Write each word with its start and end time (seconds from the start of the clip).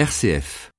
RCF. 0.00 0.70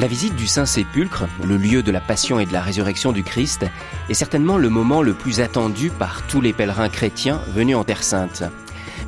La 0.00 0.06
visite 0.06 0.34
du 0.34 0.46
Saint-Sépulcre, 0.46 1.26
le 1.44 1.58
lieu 1.58 1.82
de 1.82 1.90
la 1.90 2.00
passion 2.00 2.40
et 2.40 2.46
de 2.46 2.54
la 2.54 2.62
résurrection 2.62 3.12
du 3.12 3.22
Christ, 3.22 3.66
est 4.08 4.14
certainement 4.14 4.56
le 4.56 4.70
moment 4.70 5.02
le 5.02 5.12
plus 5.12 5.40
attendu 5.40 5.90
par 5.90 6.26
tous 6.26 6.40
les 6.40 6.54
pèlerins 6.54 6.88
chrétiens 6.88 7.38
venus 7.54 7.76
en 7.76 7.84
Terre 7.84 8.02
Sainte. 8.02 8.44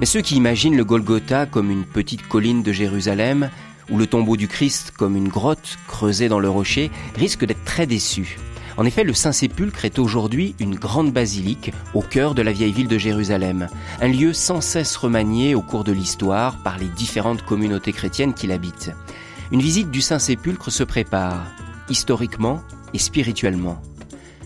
Mais 0.01 0.05
ceux 0.05 0.21
qui 0.21 0.37
imaginent 0.37 0.77
le 0.77 0.85
Golgotha 0.85 1.47
comme 1.47 1.71
une 1.71 1.87
petite 1.87 2.29
colline 2.29 2.63
de 2.63 2.73
Jérusalem, 2.73 3.49
ou 3.89 3.97
le 3.97 4.07
tombeau 4.07 4.37
du 4.37 4.49
Christ 4.49 4.93
comme 4.95 5.17
une 5.17 5.29
grotte 5.29 5.79
creusée 5.89 6.29
dans 6.29 6.41
le 6.41 6.51
rocher, 6.51 6.91
risquent 7.17 7.47
d'être 7.47 7.65
très 7.65 7.87
déçus. 7.87 8.37
En 8.77 8.85
effet, 8.85 9.03
le 9.03 9.15
Saint-Sépulcre 9.15 9.87
est 9.87 9.99
aujourd'hui 9.99 10.55
une 10.59 10.75
grande 10.75 11.11
basilique 11.11 11.73
au 11.95 12.03
cœur 12.03 12.35
de 12.35 12.43
la 12.43 12.53
vieille 12.53 12.73
ville 12.73 12.89
de 12.89 12.99
Jérusalem, 12.99 13.69
un 14.03 14.09
lieu 14.09 14.35
sans 14.35 14.61
cesse 14.61 14.97
remanié 14.97 15.55
au 15.55 15.63
cours 15.63 15.85
de 15.85 15.93
l'histoire 15.93 16.59
par 16.59 16.77
les 16.77 16.89
différentes 16.89 17.47
communautés 17.47 17.93
chrétiennes 17.93 18.35
qui 18.35 18.47
l'habitent. 18.47 18.93
Une 19.53 19.61
visite 19.61 19.91
du 19.91 20.01
Saint-Sépulcre 20.01 20.73
se 20.73 20.83
prépare, 20.83 21.47
historiquement 21.91 22.63
et 22.95 22.99
spirituellement. 22.99 23.83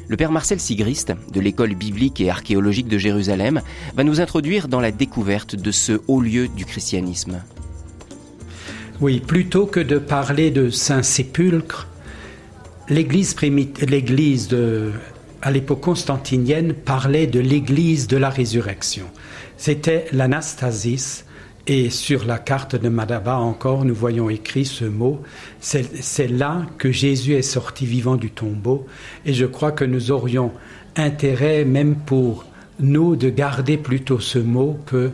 Le 0.09 0.17
père 0.17 0.33
Marcel 0.33 0.59
Sigrist, 0.59 1.13
de 1.33 1.41
l'école 1.41 1.77
biblique 1.77 2.21
et 2.21 2.29
archéologique 2.29 2.89
de 2.89 2.99
Jérusalem, 2.99 3.63
va 3.95 4.03
nous 4.03 4.21
introduire 4.21 4.67
dans 4.67 4.81
la 4.81 4.91
découverte 4.91 5.55
de 5.55 5.71
ce 5.71 6.01
haut 6.09 6.21
lieu 6.21 6.49
du 6.49 6.65
christianisme. 6.65 7.41
Oui, 9.01 9.21
plutôt 9.21 9.67
que 9.67 9.79
de 9.79 9.99
parler 9.99 10.51
de 10.51 10.71
Saint-Sépulcre, 10.71 11.87
l'Église 12.89 13.37
à 15.41 15.51
l'époque 15.53 15.83
constantinienne 15.83 16.75
parlait 16.75 17.29
de 17.29 17.39
l'Église 17.39 18.09
de 18.09 18.17
la 18.17 18.29
résurrection. 18.29 19.07
C'était 19.57 20.07
l'anastasis, 20.11 21.26
et 21.67 21.91
sur 21.91 22.25
la 22.25 22.39
carte 22.39 22.77
de 22.77 22.89
Madaba 22.89 23.39
encore, 23.39 23.85
nous 23.85 23.95
voyons 23.95 24.31
écrit 24.31 24.65
ce 24.65 24.85
mot. 24.85 25.23
C'est 25.61 26.29
là 26.29 26.65
que 26.79 26.93
Jésus 26.93 27.35
est 27.35 27.43
sorti 27.43 27.87
vivant 27.87 28.17
du 28.17 28.31
tombeau, 28.31 28.87
et 29.25 29.35
je 29.35 29.47
crois 29.47 29.73
que 29.73 29.85
nous 29.85 30.13
aurions 30.13 30.53
intérêt, 30.95 31.65
même 31.65 31.97
pour 31.97 32.45
nous, 32.79 33.17
de 33.17 33.31
garder 33.31 33.77
plutôt 33.79 34.21
ce 34.21 34.39
mot 34.39 34.79
que 34.87 35.11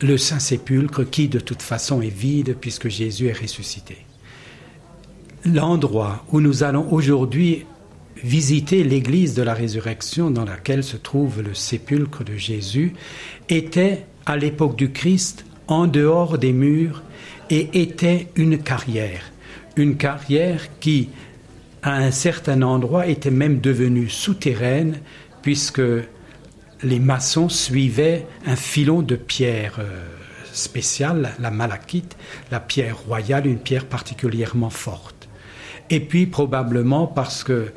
le 0.00 0.16
Saint-Sépulcre, 0.16 1.08
qui 1.08 1.28
de 1.28 1.40
toute 1.40 1.62
façon 1.62 2.00
est 2.00 2.08
vide 2.08 2.56
puisque 2.60 2.88
Jésus 2.88 3.26
est 3.26 3.40
ressuscité. 3.40 3.98
L'endroit 5.44 6.24
où 6.30 6.40
nous 6.40 6.62
allons 6.62 6.92
aujourd'hui 6.92 7.66
visiter 8.22 8.84
l'église 8.84 9.34
de 9.34 9.42
la 9.42 9.54
résurrection 9.54 10.30
dans 10.30 10.44
laquelle 10.44 10.84
se 10.84 10.96
trouve 10.96 11.42
le 11.42 11.54
sépulcre 11.54 12.22
de 12.22 12.36
Jésus 12.36 12.94
était, 13.48 14.06
à 14.26 14.36
l'époque 14.36 14.76
du 14.76 14.92
Christ, 14.92 15.44
en 15.68 15.86
dehors 15.86 16.38
des 16.38 16.52
murs 16.52 17.02
et 17.50 17.82
était 17.82 18.28
une 18.36 18.58
carrière. 18.58 19.30
Une 19.76 19.96
carrière 19.96 20.78
qui, 20.80 21.10
à 21.82 21.94
un 21.94 22.10
certain 22.10 22.62
endroit, 22.62 23.06
était 23.06 23.30
même 23.30 23.60
devenue 23.60 24.08
souterraine 24.08 25.00
puisque 25.42 25.82
les 26.82 26.98
maçons 26.98 27.48
suivaient 27.48 28.26
un 28.46 28.56
filon 28.56 29.02
de 29.02 29.16
pierre 29.16 29.76
euh, 29.78 30.04
spéciale, 30.52 31.34
la 31.38 31.50
malachite, 31.50 32.16
la 32.50 32.60
pierre 32.60 32.98
royale, 32.98 33.46
une 33.46 33.58
pierre 33.58 33.86
particulièrement 33.86 34.70
forte. 34.70 35.28
Et 35.90 36.00
puis 36.00 36.26
probablement 36.26 37.06
parce 37.06 37.44
que 37.44 37.72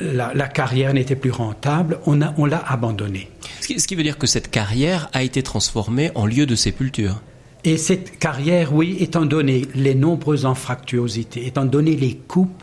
la, 0.00 0.32
la 0.34 0.48
carrière 0.48 0.92
n'était 0.94 1.16
plus 1.16 1.30
rentable, 1.30 1.98
on, 2.06 2.20
a- 2.22 2.34
on 2.36 2.46
l'a 2.46 2.58
abandonnée. 2.66 3.30
Ce 3.60 3.66
qui, 3.68 3.78
ce 3.80 3.86
qui 3.86 3.94
veut 3.94 4.02
dire 4.02 4.18
que 4.18 4.26
cette 4.26 4.50
carrière 4.50 5.08
a 5.12 5.22
été 5.22 5.42
transformée 5.42 6.10
en 6.14 6.26
lieu 6.26 6.46
de 6.46 6.54
sépulture. 6.54 7.22
Et 7.64 7.78
cette 7.78 8.18
carrière, 8.18 8.74
oui, 8.74 8.96
étant 9.00 9.24
donné 9.24 9.66
les 9.74 9.94
nombreuses 9.94 10.44
anfractuosités, 10.44 11.46
étant 11.46 11.64
donné 11.64 11.96
les 11.96 12.14
coupes, 12.16 12.62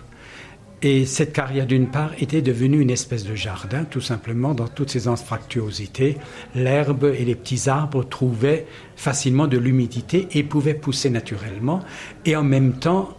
et 0.83 1.05
cette 1.05 1.31
carrière, 1.31 1.67
d'une 1.67 1.87
part, 1.87 2.11
était 2.19 2.41
devenue 2.41 2.81
une 2.81 2.89
espèce 2.89 3.23
de 3.23 3.35
jardin, 3.35 3.83
tout 3.83 4.01
simplement, 4.01 4.55
dans 4.55 4.67
toutes 4.67 4.89
ces 4.89 5.07
anfractuosités. 5.07 6.17
L'herbe 6.55 7.13
et 7.17 7.23
les 7.23 7.35
petits 7.35 7.69
arbres 7.69 8.03
trouvaient 8.03 8.65
facilement 8.95 9.45
de 9.47 9.59
l'humidité 9.59 10.27
et 10.33 10.41
pouvaient 10.43 10.73
pousser 10.73 11.11
naturellement. 11.11 11.81
Et 12.25 12.35
en 12.35 12.43
même 12.43 12.73
temps, 12.73 13.15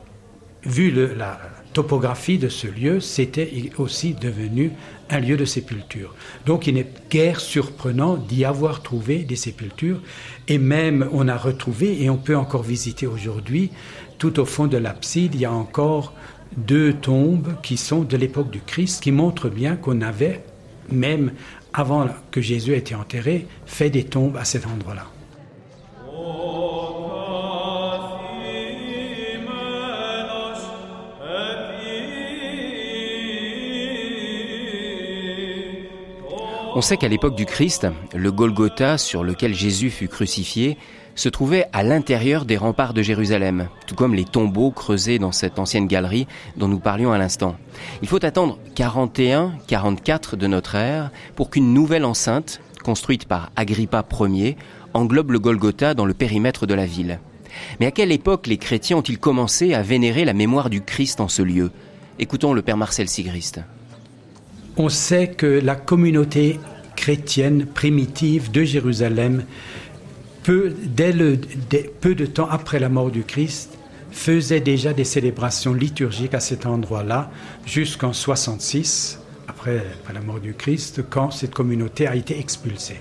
vu 0.64 0.90
le- 0.90 1.14
la 1.14 1.38
topographie 1.72 2.38
de 2.38 2.48
ce 2.48 2.66
lieu, 2.66 3.00
c'était 3.00 3.70
aussi 3.78 4.14
devenu 4.14 4.72
un 5.10 5.20
lieu 5.20 5.36
de 5.36 5.44
sépulture. 5.44 6.14
Donc 6.46 6.66
il 6.66 6.74
n'est 6.74 6.92
guère 7.10 7.40
surprenant 7.40 8.16
d'y 8.16 8.44
avoir 8.44 8.82
trouvé 8.82 9.18
des 9.18 9.36
sépultures, 9.36 10.00
et 10.48 10.58
même 10.58 11.08
on 11.12 11.28
a 11.28 11.36
retrouvé, 11.36 12.02
et 12.02 12.10
on 12.10 12.16
peut 12.16 12.36
encore 12.36 12.62
visiter 12.62 13.06
aujourd'hui, 13.06 13.70
tout 14.18 14.38
au 14.40 14.44
fond 14.44 14.66
de 14.66 14.76
l'abside, 14.76 15.34
il 15.34 15.40
y 15.40 15.44
a 15.44 15.52
encore 15.52 16.14
deux 16.56 16.92
tombes 16.92 17.54
qui 17.62 17.76
sont 17.76 18.02
de 18.02 18.16
l'époque 18.16 18.50
du 18.50 18.60
Christ, 18.60 19.02
qui 19.02 19.12
montrent 19.12 19.48
bien 19.48 19.76
qu'on 19.76 20.00
avait, 20.00 20.44
même 20.90 21.32
avant 21.72 22.06
que 22.30 22.40
Jésus 22.40 22.72
ait 22.74 22.78
été 22.78 22.94
enterré, 22.94 23.46
fait 23.66 23.90
des 23.90 24.04
tombes 24.04 24.36
à 24.36 24.44
cet 24.44 24.66
endroit-là. 24.66 25.06
On 36.74 36.80
sait 36.80 36.96
qu'à 36.96 37.08
l'époque 37.08 37.34
du 37.34 37.44
Christ, 37.44 37.86
le 38.14 38.32
Golgotha 38.32 38.96
sur 38.96 39.24
lequel 39.24 39.54
Jésus 39.54 39.90
fut 39.90 40.08
crucifié 40.08 40.78
se 41.14 41.28
trouvait 41.28 41.66
à 41.74 41.82
l'intérieur 41.82 42.46
des 42.46 42.56
remparts 42.56 42.94
de 42.94 43.02
Jérusalem, 43.02 43.68
tout 43.86 43.94
comme 43.94 44.14
les 44.14 44.24
tombeaux 44.24 44.70
creusés 44.70 45.18
dans 45.18 45.32
cette 45.32 45.58
ancienne 45.58 45.86
galerie 45.86 46.26
dont 46.56 46.68
nous 46.68 46.78
parlions 46.78 47.12
à 47.12 47.18
l'instant. 47.18 47.56
Il 48.00 48.08
faut 48.08 48.24
attendre 48.24 48.58
41-44 48.74 50.36
de 50.36 50.46
notre 50.46 50.76
ère 50.76 51.10
pour 51.36 51.50
qu'une 51.50 51.74
nouvelle 51.74 52.06
enceinte, 52.06 52.62
construite 52.82 53.26
par 53.26 53.50
Agrippa 53.54 54.02
Ier, 54.20 54.56
englobe 54.94 55.32
le 55.32 55.40
Golgotha 55.40 55.92
dans 55.92 56.06
le 56.06 56.14
périmètre 56.14 56.66
de 56.66 56.72
la 56.72 56.86
ville. 56.86 57.20
Mais 57.80 57.86
à 57.86 57.90
quelle 57.90 58.12
époque 58.12 58.46
les 58.46 58.56
chrétiens 58.56 58.96
ont-ils 58.96 59.18
commencé 59.18 59.74
à 59.74 59.82
vénérer 59.82 60.24
la 60.24 60.32
mémoire 60.32 60.70
du 60.70 60.80
Christ 60.80 61.20
en 61.20 61.28
ce 61.28 61.42
lieu? 61.42 61.70
Écoutons 62.18 62.54
le 62.54 62.62
père 62.62 62.78
Marcel 62.78 63.10
Sigrist. 63.10 63.60
On 64.78 64.88
sait 64.88 65.28
que 65.28 65.46
la 65.46 65.76
communauté 65.76 66.58
chrétienne 66.96 67.66
primitive 67.66 68.50
de 68.50 68.64
Jérusalem, 68.64 69.44
peu, 70.42 70.72
dès 70.86 71.12
peu 72.00 72.14
de 72.14 72.24
temps 72.24 72.48
après 72.48 72.78
la 72.78 72.88
mort 72.88 73.10
du 73.10 73.22
Christ, 73.22 73.78
faisait 74.10 74.60
déjà 74.60 74.94
des 74.94 75.04
célébrations 75.04 75.74
liturgiques 75.74 76.32
à 76.32 76.40
cet 76.40 76.64
endroit-là, 76.64 77.30
jusqu'en 77.66 78.14
66, 78.14 79.20
après, 79.46 79.82
après 80.00 80.14
la 80.14 80.20
mort 80.20 80.40
du 80.40 80.54
Christ, 80.54 81.02
quand 81.08 81.30
cette 81.30 81.52
communauté 81.52 82.06
a 82.06 82.16
été 82.16 82.38
expulsée. 82.38 83.00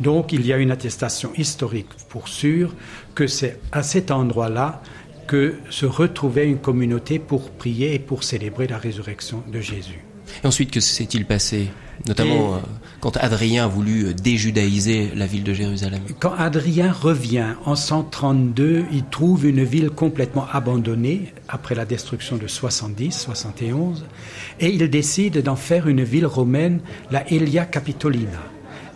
Donc 0.00 0.32
il 0.32 0.46
y 0.46 0.52
a 0.52 0.58
une 0.58 0.70
attestation 0.70 1.30
historique 1.36 1.88
pour 2.08 2.28
sûr 2.28 2.74
que 3.14 3.26
c'est 3.26 3.58
à 3.72 3.82
cet 3.82 4.10
endroit-là 4.10 4.82
que 5.26 5.54
se 5.70 5.86
retrouvait 5.86 6.46
une 6.46 6.58
communauté 6.58 7.18
pour 7.18 7.50
prier 7.50 7.94
et 7.94 7.98
pour 7.98 8.24
célébrer 8.24 8.66
la 8.66 8.78
résurrection 8.78 9.42
de 9.50 9.60
Jésus. 9.60 10.04
Et 10.42 10.46
ensuite, 10.46 10.70
que 10.70 10.80
s'est-il 10.80 11.24
passé 11.26 11.68
Notamment 12.06 12.34
Et- 12.34 12.58
euh, 12.58 12.60
quand 13.00 13.16
Adrien 13.18 13.64
a 13.64 13.66
voulu 13.68 14.06
euh, 14.06 14.14
déjudaïser 14.14 15.10
la 15.14 15.26
ville 15.26 15.44
de 15.44 15.52
Jérusalem? 15.52 16.00
Quand 16.18 16.32
Adrien 16.38 16.92
revient 16.92 17.54
en 17.66 17.76
132, 17.76 18.84
il 18.92 19.04
trouve 19.04 19.46
une 19.46 19.62
ville 19.64 19.90
complètement 19.90 20.46
abandonnée 20.50 21.32
après 21.48 21.74
la 21.74 21.84
destruction 21.84 22.36
de 22.36 22.46
70, 22.46 23.12
71, 23.12 24.06
et 24.60 24.70
il 24.70 24.88
décide 24.88 25.42
d'en 25.42 25.56
faire 25.56 25.88
une 25.88 26.02
ville 26.02 26.26
romaine, 26.26 26.80
la 27.10 27.30
Elia 27.30 27.66
Capitolina. 27.66 28.40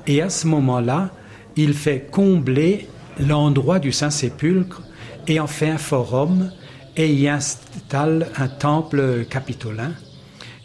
Et 0.06 0.22
à 0.22 0.30
ce 0.30 0.46
moment-là, 0.46 1.10
il 1.56 1.74
fait 1.74 2.08
combler 2.10 2.88
l'endroit 3.20 3.78
du 3.78 3.92
Saint-Sépulcre 3.92 4.82
et 5.28 5.40
en 5.40 5.46
fait 5.46 5.68
un 5.70 5.78
forum 5.78 6.50
et 6.96 7.12
y 7.12 7.28
installe 7.28 8.28
un 8.36 8.48
temple 8.48 9.24
capitolin 9.28 9.92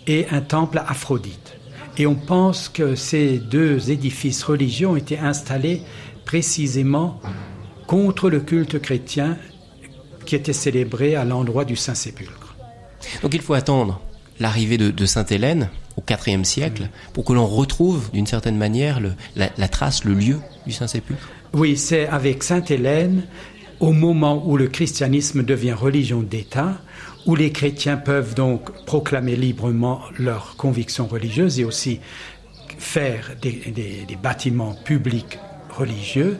et 0.09 0.27
un 0.31 0.41
temple 0.41 0.79
à 0.79 0.89
Aphrodite. 0.89 1.55
Et 1.97 2.07
on 2.07 2.15
pense 2.15 2.67
que 2.67 2.95
ces 2.95 3.37
deux 3.37 3.91
édifices 3.91 4.43
religieux 4.43 4.87
ont 4.87 4.95
été 4.95 5.19
installés 5.19 5.83
précisément 6.25 7.21
contre 7.87 8.29
le 8.29 8.39
culte 8.39 8.79
chrétien 8.79 9.37
qui 10.25 10.35
était 10.35 10.53
célébrée 10.53 11.15
à 11.15 11.25
l'endroit 11.25 11.65
du 11.65 11.75
Saint-Sépulcre. 11.75 12.55
Donc 13.21 13.33
il 13.33 13.41
faut 13.41 13.53
attendre 13.53 14.01
l'arrivée 14.39 14.77
de, 14.77 15.05
Sainte 15.05 15.31
Hélène 15.31 15.69
au 15.97 16.03
IVe 16.27 16.43
siècle 16.43 16.89
pour 17.13 17.25
que 17.25 17.33
l'on 17.33 17.45
retrouve 17.45 18.09
d'une 18.11 18.27
certaine 18.27 18.57
manière 18.57 18.99
la, 19.35 19.67
trace, 19.67 20.03
le 20.05 20.13
lieu 20.13 20.39
du 20.65 20.71
Saint-Sépulcre 20.71 21.29
Oui, 21.53 21.77
c'est 21.77 22.07
avec 22.07 22.43
Sainte 22.43 22.71
Hélène, 22.71 23.23
au 23.79 23.91
moment 23.91 24.43
où 24.45 24.57
le 24.57 24.67
christianisme 24.67 25.43
devient 25.43 25.73
religion 25.73 26.21
d'État, 26.21 26.79
où 27.29 27.35
les 27.35 27.51
chrétiens 27.51 27.97
peuvent 27.97 28.33
donc 28.33 28.71
proclamer 28.85 29.35
librement 29.35 30.01
leurs 30.17 30.55
convictions 30.57 31.05
religieuses 31.05 31.59
et 31.59 31.63
aussi 31.63 31.99
faire 32.79 33.33
des 33.39 34.17
bâtiments 34.23 34.73
publics 34.73 35.37
religieux, 35.69 36.39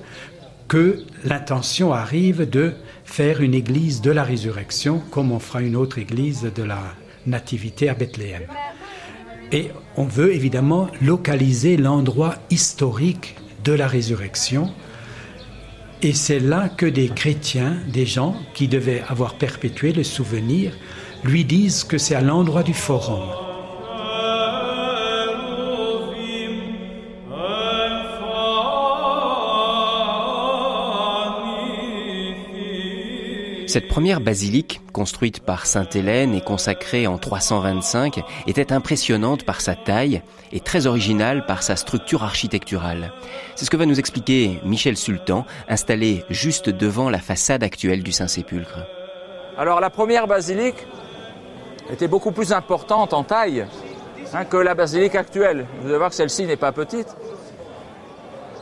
que 0.68 1.04
l'intention 1.24 1.94
arrive 1.94 2.50
de 2.50 2.74
faire 3.06 3.42
une 3.42 3.54
église 3.54 4.02
de 4.02 4.10
la 4.10 4.24
résurrection 4.24 5.00
comme 5.12 5.32
on 5.32 5.38
fera 5.38 5.62
une 5.62 5.76
autre 5.76 6.00
église 6.00 6.50
de 6.56 6.64
la 6.64 6.82
nativité 7.28 7.88
à 7.88 7.94
Bethléem. 7.94 8.48
Et 9.52 9.70
on 9.96 10.06
veut 10.06 10.34
évidemment 10.34 10.88
localiser 11.04 11.78
l'endroit 11.78 12.34
historique 12.50 13.36
de 13.64 13.74
la 13.74 13.88
résurrection. 13.88 14.74
Et 16.02 16.14
c'est 16.14 16.40
là 16.40 16.70
que 16.70 16.86
des 16.86 17.10
chrétiens, 17.10 17.76
des 17.88 18.06
gens 18.06 18.36
qui 18.54 18.70
devaient 18.70 19.04
avoir 19.10 19.34
perpétué 19.34 19.92
le 19.92 20.04
souvenir, 20.04 20.72
lui 21.26 21.44
disent 21.44 21.84
que 21.84 21.98
c'est 21.98 22.16
à 22.16 22.22
l'endroit 22.22 22.64
du 22.64 22.74
forum. 22.74 23.49
Cette 33.70 33.88
première 33.88 34.20
basilique, 34.20 34.82
construite 34.94 35.42
par 35.42 35.68
Sainte 35.68 35.96
Hélène 35.96 36.34
et 36.34 36.42
consacrée 36.42 37.06
en 37.06 37.20
325, 37.20 38.24
était 38.48 38.74
impressionnante 38.74 39.46
par 39.46 39.62
sa 39.62 39.76
taille 39.76 40.24
et 40.52 40.60
très 40.60 40.88
originale 40.88 41.46
par 41.46 41.62
sa 41.62 41.76
structure 41.76 42.24
architecturale. 42.24 43.12
C'est 43.56 43.66
ce 43.66 43.70
que 43.70 43.78
va 43.78 43.86
nous 43.86 44.00
expliquer 44.00 44.60
Michel 44.66 44.98
Sultan, 44.98 45.46
installé 45.68 46.26
juste 46.32 46.72
devant 46.72 47.12
la 47.12 47.20
façade 47.20 47.62
actuelle 47.62 48.02
du 48.02 48.12
Saint-Sépulcre. 48.12 48.88
Alors 49.56 49.80
la 49.82 49.92
première 49.92 50.26
basilique 50.26 50.88
était 51.92 52.08
beaucoup 52.08 52.32
plus 52.32 52.54
importante 52.54 53.14
en 53.14 53.24
taille 53.24 53.68
hein, 54.34 54.46
que 54.46 54.58
la 54.58 54.74
basilique 54.74 55.14
actuelle. 55.14 55.68
Vous 55.84 55.90
allez 55.90 55.98
voir 56.00 56.10
que 56.10 56.16
celle-ci 56.16 56.48
n'est 56.48 56.58
pas 56.58 56.72
petite. 56.72 57.16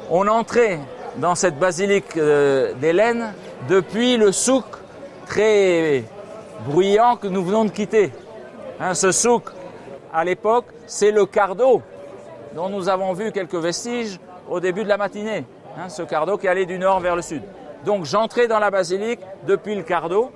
On 0.09 0.27
entrait 0.27 0.79
dans 1.15 1.35
cette 1.35 1.57
basilique 1.57 2.17
euh, 2.17 2.73
d'Hélène 2.81 3.33
depuis 3.69 4.17
le 4.17 4.33
souk 4.33 4.65
très 5.27 6.03
bruyant 6.65 7.17
que 7.17 7.27
nous 7.27 7.43
venons 7.43 7.65
de 7.65 7.69
quitter. 7.69 8.11
Hein, 8.79 8.93
ce 8.93 9.11
souk, 9.11 9.43
à 10.13 10.23
l'époque, 10.23 10.65
c'est 10.85 11.11
le 11.11 11.25
cardo 11.25 11.81
dont 12.53 12.69
nous 12.69 12.89
avons 12.89 13.13
vu 13.13 13.31
quelques 13.31 13.55
vestiges 13.55 14.19
au 14.49 14.59
début 14.59 14.83
de 14.83 14.89
la 14.89 14.97
matinée. 14.97 15.45
Hein, 15.77 15.89
ce 15.89 16.01
cardo 16.01 16.37
qui 16.37 16.47
allait 16.47 16.65
du 16.65 16.79
nord 16.79 16.99
vers 16.99 17.15
le 17.15 17.21
sud. 17.21 17.43
Donc 17.85 18.05
j'entrais 18.05 18.47
dans 18.47 18.59
la 18.59 18.71
basilique 18.71 19.19
depuis 19.45 19.75
le 19.75 19.83
cardo 19.83 20.31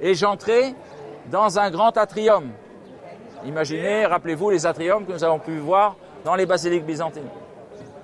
et 0.00 0.14
j'entrais 0.14 0.74
dans 1.30 1.58
un 1.58 1.70
grand 1.70 1.96
atrium. 1.96 2.50
Imaginez, 3.44 4.06
rappelez-vous 4.06 4.50
les 4.50 4.66
atriums 4.66 5.04
que 5.04 5.12
nous 5.12 5.24
avons 5.24 5.38
pu 5.38 5.58
voir 5.58 5.96
dans 6.24 6.34
les 6.36 6.46
basiliques 6.46 6.86
byzantines. 6.86 7.28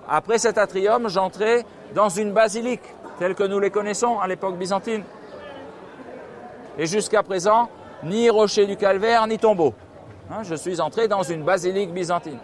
Après 0.08 0.38
cet 0.38 0.58
atrium, 0.58 1.08
j'entrais 1.08 1.64
dans 1.94 2.08
une 2.08 2.32
basilique 2.32 2.82
telle 3.18 3.34
que 3.34 3.44
nous 3.44 3.58
les 3.60 3.70
connaissons 3.70 4.18
à 4.18 4.26
l'époque 4.26 4.56
byzantine. 4.56 5.04
Et 6.78 6.86
jusqu'à 6.86 7.22
présent, 7.24 7.68
ni 8.04 8.30
rocher 8.30 8.64
du 8.66 8.76
calvaire, 8.76 9.26
ni 9.26 9.38
tombeau. 9.38 9.74
Hein, 10.30 10.42
je 10.44 10.54
suis 10.54 10.80
entré 10.80 11.08
dans 11.08 11.22
une 11.22 11.42
basilique 11.42 11.92
byzantine. 11.92 12.38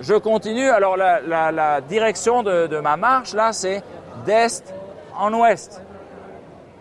Je 0.00 0.14
continue, 0.14 0.68
alors 0.68 0.96
la, 0.96 1.80
direction 1.80 2.42
de, 2.42 2.80
ma 2.80 2.96
marche, 2.96 3.32
là, 3.32 3.52
c'est 3.52 3.82
d'est 4.26 4.74
en 5.16 5.32
ouest. 5.32 5.80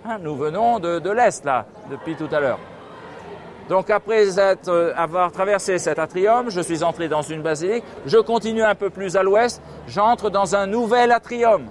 Hein, 0.06 0.18
nous 0.22 0.36
venons 0.36 0.80
de, 0.80 1.10
l'est, 1.12 1.46
là, 1.46 1.66
depuis 1.92 2.16
tout 2.16 2.30
à 2.32 2.40
l'heure. 2.40 2.60
Donc 3.70 3.90
après 3.90 4.38
euh, 4.38 4.94
avoir 4.98 5.32
traversé 5.32 5.78
cet 5.78 5.98
atrium, 5.98 6.50
je 6.50 6.60
suis 6.60 6.84
entré 6.84 7.08
dans 7.08 7.22
une 7.22 7.42
basilique, 7.42 7.86
je 8.06 8.18
continue 8.18 8.62
un 8.62 8.76
peu 8.76 8.90
plus 8.90 9.16
à 9.16 9.24
l'ouest, 9.24 9.62
j'entre 9.88 10.30
dans 10.30 10.54
un 10.54 10.68
nouvel 10.68 11.14
atrium. 11.14 11.68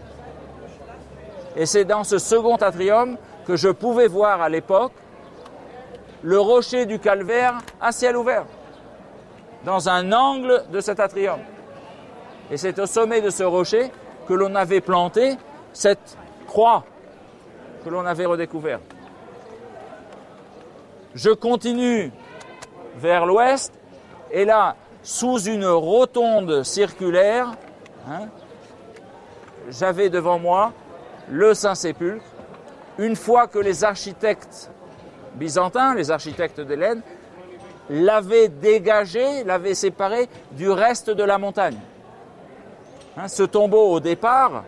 Et 1.55 1.67
c'est 1.67 1.85
dans 1.85 2.03
ce 2.03 2.17
second 2.17 2.56
atrium 2.56 3.19
que 3.47 3.56
je 3.56 3.69
pouvais 3.69 4.09
voir 4.09 4.41
à 4.41 4.49
l'époque 4.49 4.93
le 6.23 6.39
rocher 6.39 6.87
du 6.87 6.99
calvaire 6.99 7.59
à 7.81 7.93
ciel 7.93 8.17
ouvert, 8.17 8.44
dans 9.65 9.89
un 9.89 10.12
angle 10.12 10.65
de 10.71 10.81
cet 10.81 11.00
atrium. 11.00 11.41
Et 12.50 12.56
c'est 12.56 12.79
au 12.79 12.87
sommet 12.87 13.21
de 13.21 13.31
ce 13.31 13.43
rocher 13.43 13.91
que 14.29 14.35
l'on 14.35 14.55
avait 14.55 14.81
planté 14.81 15.37
cette 15.73 16.17
croix 16.47 16.85
que 17.85 17.91
l'on 17.91 18.06
avait 18.06 18.27
redécouverte. 18.27 18.83
Je 21.15 21.31
continue 21.31 22.12
vers 22.97 23.27
l'ouest, 23.27 23.73
et 24.31 24.44
là, 24.44 24.77
sous 25.03 25.41
une 25.41 25.67
rotonde 25.67 26.62
circulaire, 26.62 27.49
hein, 28.09 28.29
j'avais 29.69 30.11
devant 30.11 30.39
moi 30.39 30.73
le 31.29 31.55
Saint-Sépulcre, 31.55 32.25
une 32.99 33.17
fois 33.17 33.47
que 33.47 33.59
les 33.59 33.85
architectes 33.85 34.71
byzantins, 35.35 35.94
les 35.94 36.11
architectes 36.11 36.61
d'Hélène, 36.61 37.03
l'avaient 37.91 38.49
dégagé, 38.49 39.44
l'avaient 39.44 39.75
séparé 39.75 40.29
du 40.53 40.71
reste 40.71 41.11
de 41.11 41.25
la 41.25 41.39
montagne. 41.39 41.79
Hein, 43.17 43.29
ce 43.29 43.43
tombeau, 43.43 43.91
au 43.91 44.00
départ, 44.00 44.65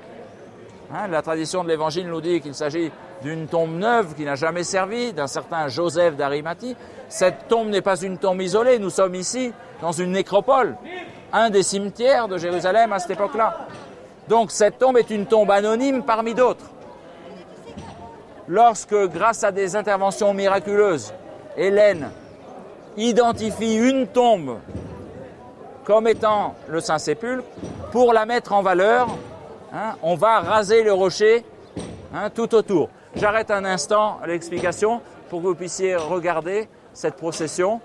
hein, 0.93 1.09
la 1.09 1.23
tradition 1.23 1.65
de 1.65 1.69
l'Évangile 1.69 2.09
nous 2.09 2.21
dit 2.21 2.41
qu'il 2.41 2.55
s'agit 2.55 2.91
d'une 3.23 3.47
tombe 3.47 3.75
neuve 3.75 4.15
qui 4.15 4.25
n'a 4.25 4.35
jamais 4.35 4.65
servi, 4.65 5.13
d'un 5.13 5.27
certain 5.27 5.69
Joseph 5.69 6.17
d'Arimathie. 6.17 6.77
Cette 7.09 7.49
tombe 7.49 7.69
n'est 7.69 7.81
pas 7.81 8.01
une 8.01 8.19
tombe 8.19 8.43
isolée, 8.43 8.79
nous 8.79 8.91
sommes 8.91 9.15
ici 9.15 9.53
dans 9.81 9.93
une 9.93 10.13
nécropole, 10.13 10.77
un 11.33 11.51
des 11.51 11.63
cimetières 11.63 12.29
de 12.29 12.37
Jérusalem 12.37 12.93
à 12.93 12.99
cette 12.99 13.13
époque-là. 13.13 13.67
Donc 14.29 14.51
cette 14.51 14.79
tombe 14.79 14.99
est 14.99 15.11
une 15.11 15.27
tombe 15.27 15.51
anonyme 15.51 16.03
parmi 16.03 16.35
d'autres 16.35 16.74
lorsque, 18.49 18.95
grâce 19.09 19.45
à 19.45 19.53
des 19.53 19.77
interventions 19.77 20.35
miraculeuses, 20.35 21.13
Hélène 21.57 22.11
identifie 22.97 23.77
une 23.77 24.07
tombe 24.07 24.59
comme 25.85 26.09
étant 26.09 26.55
le 26.69 26.81
Saint-Sépulcre, 26.81 27.45
pour 27.93 28.13
la 28.13 28.25
mettre 28.25 28.53
en 28.53 28.63
valeur, 28.63 29.09
hein, 29.73 29.97
on 30.03 30.15
va 30.15 30.41
raser 30.41 30.83
le 30.83 30.93
rocher 30.93 31.45
hein, 32.15 32.31
tout 32.31 32.55
autour. 32.55 32.89
J'arrête 33.15 33.51
un 33.51 33.65
instant 33.65 34.19
l'explication 34.27 35.01
pour 35.29 35.41
que 35.43 35.47
vous 35.47 35.55
puissiez 35.55 35.95
regarder 35.95 36.69
cette 36.93 37.17
procession, 37.17 37.81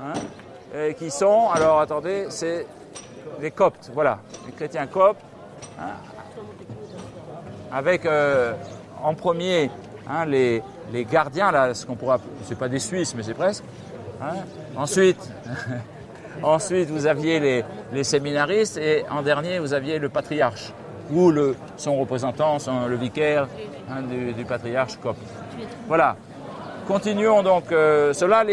hein, 0.00 0.12
qui 0.98 1.10
sont, 1.10 1.50
alors 1.50 1.80
attendez, 1.80 2.26
c'est 2.30 2.66
les 3.40 3.50
coptes, 3.50 3.90
voilà, 3.92 4.18
les 4.46 4.52
chrétiens 4.52 4.86
coptes, 4.86 5.20
avec 7.70 8.06
euh, 8.06 8.54
en 9.02 9.14
premier 9.14 9.70
hein, 10.08 10.24
les, 10.26 10.62
gardiens, 11.10 11.50
là, 11.50 11.74
ce 11.74 11.86
qu'on 11.86 11.96
pourra, 11.96 12.18
c'est 12.44 12.58
pas 12.58 12.68
des 12.68 12.78
Suisses, 12.78 13.14
mais 13.14 13.22
c'est 13.22 13.34
presque. 13.34 13.64
Hein. 14.22 14.34
Ensuite, 14.76 15.18
ensuite, 16.42 16.90
vous 16.90 17.06
aviez 17.06 17.64
les, 17.92 18.04
séminaristes 18.04 18.78
et 18.78 19.04
en 19.10 19.22
dernier, 19.22 19.58
vous 19.58 19.74
aviez 19.74 19.98
le 19.98 20.08
patriarche 20.08 20.72
ou 21.10 21.32
son 21.76 21.96
représentant, 21.96 22.58
le 22.86 22.96
vicaire 22.96 23.48
hein, 23.90 24.02
du, 24.02 24.44
patriarche 24.44 24.98
copte. 24.98 25.20
Voilà. 25.86 26.16
Continuons 26.86 27.42
donc. 27.42 27.70
Euh, 27.70 28.12
cela, 28.14 28.44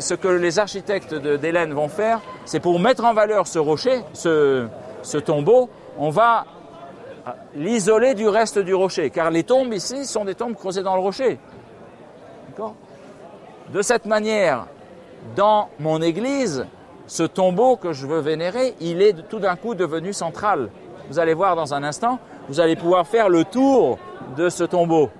ce 0.00 0.14
que 0.14 0.28
les 0.28 0.58
architectes 0.58 1.14
d'Hélène 1.14 1.72
vont 1.72 1.88
faire, 1.88 2.20
c'est 2.44 2.60
pour 2.60 2.78
mettre 2.80 3.04
en 3.04 3.14
valeur 3.14 3.46
ce 3.46 3.58
rocher, 3.58 4.02
ce 4.12 5.18
tombeau, 5.24 5.70
on 5.98 6.10
va 6.10 6.44
l'isoler 7.54 8.14
du 8.14 8.28
reste 8.28 8.58
du 8.58 8.74
rocher, 8.74 9.10
car 9.10 9.30
les 9.30 9.44
tombes 9.44 9.72
ici 9.72 10.04
sont 10.04 10.24
des 10.24 10.34
tombes 10.34 10.54
creusées 10.54 10.82
dans 10.82 10.94
le 10.94 11.00
rocher. 11.00 11.38
De 13.72 13.82
cette 13.82 14.06
manière, 14.06 14.66
dans 15.34 15.68
mon 15.80 16.02
église, 16.02 16.66
ce 17.06 17.22
tombeau 17.22 17.76
que 17.76 17.92
je 17.92 18.06
veux 18.06 18.20
vénérer, 18.20 18.74
il 18.80 19.02
est 19.02 19.28
tout 19.28 19.38
d'un 19.38 19.56
coup 19.56 19.74
devenu 19.74 20.12
central. 20.12 20.70
Vous 21.08 21.18
allez 21.18 21.34
voir 21.34 21.56
dans 21.56 21.74
un 21.74 21.82
instant, 21.82 22.18
vous 22.48 22.60
allez 22.60 22.76
pouvoir 22.76 23.06
faire 23.06 23.28
le 23.28 23.44
tour 23.44 23.98
de 24.36 24.48
ce 24.48 24.64
tombeau. 24.64 25.10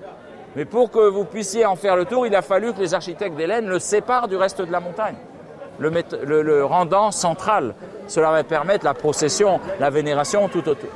Mais 0.56 0.64
pour 0.64 0.90
que 0.90 1.08
vous 1.08 1.24
puissiez 1.24 1.66
en 1.66 1.74
faire 1.74 1.96
le 1.96 2.04
tour, 2.04 2.26
il 2.26 2.34
a 2.34 2.42
fallu 2.42 2.72
que 2.72 2.80
les 2.80 2.94
architectes 2.94 3.36
d'Hélène 3.36 3.66
le 3.66 3.78
séparent 3.78 4.28
du 4.28 4.36
reste 4.36 4.62
de 4.62 4.70
la 4.70 4.80
montagne, 4.80 5.16
le, 5.78 5.90
le 6.42 6.64
rendant 6.64 7.10
central. 7.10 7.74
Cela 8.06 8.30
va 8.30 8.44
permettre 8.44 8.84
la 8.84 8.94
procession, 8.94 9.58
la 9.80 9.90
vénération 9.90 10.48
tout 10.48 10.68
autour. 10.68 10.90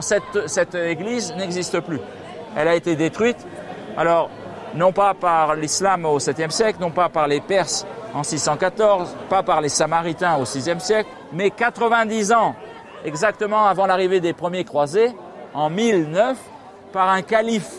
Cette, 0.00 0.74
église 0.74 1.34
n'existe 1.36 1.80
plus. 1.80 2.00
Elle 2.56 2.68
a 2.68 2.74
été 2.74 2.96
détruite. 2.96 3.46
Alors, 3.96 4.30
non 4.74 4.92
pas 4.92 5.14
par 5.14 5.54
l'islam 5.54 6.04
au 6.04 6.18
7e 6.18 6.50
siècle, 6.50 6.78
non 6.80 6.90
pas 6.90 7.08
par 7.08 7.26
les 7.26 7.40
Perses 7.40 7.86
en 8.14 8.22
614, 8.22 9.16
pas 9.28 9.42
par 9.42 9.60
les 9.60 9.68
Samaritains 9.68 10.36
au 10.36 10.44
6e 10.44 10.80
siècle, 10.80 11.08
mais 11.32 11.50
90 11.50 12.32
ans 12.32 12.54
exactement 13.04 13.66
avant 13.66 13.86
l'arrivée 13.86 14.20
des 14.20 14.32
premiers 14.32 14.64
croisés, 14.64 15.14
en 15.54 15.70
1009, 15.70 16.36
par 16.92 17.08
un 17.08 17.22
calife 17.22 17.72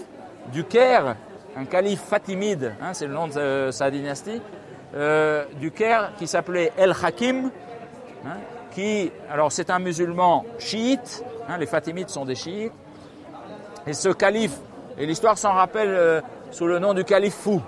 du 0.52 0.64
Caire, 0.64 1.16
un 1.56 1.66
calife 1.66 2.02
fatimide, 2.02 2.74
hein, 2.82 2.94
c'est 2.94 3.08
le 3.08 3.14
nom 3.14 3.28
de 3.28 3.70
sa 3.72 3.92
dynastie, 3.92 4.42
euh, 4.96 5.46
du 5.60 5.72
Caire 5.72 6.12
qui 6.18 6.28
s'appelait 6.28 6.72
El 6.78 6.94
Hakim, 7.02 7.52
hein, 8.26 8.38
qui, 8.72 9.12
alors 9.32 9.52
c'est 9.52 9.70
un 9.70 9.80
musulman 9.80 10.46
chiite, 10.58 11.24
hein, 11.50 11.58
les 11.58 11.65
Fatimides 11.65 12.10
sont 12.10 12.25
des 12.25 12.36
chiites, 12.36 12.72
et 13.88 13.94
ce 13.94 14.10
calife, 14.10 14.58
et 14.98 15.06
l'histoire 15.06 15.38
s'en 15.38 15.53
rappelle 15.53 15.89
euh, 15.89 16.22
sous 16.51 16.68
le 16.68 16.79
nom 16.79 16.94
du 16.94 17.03
calife 17.03 17.36
fou, 17.36 17.62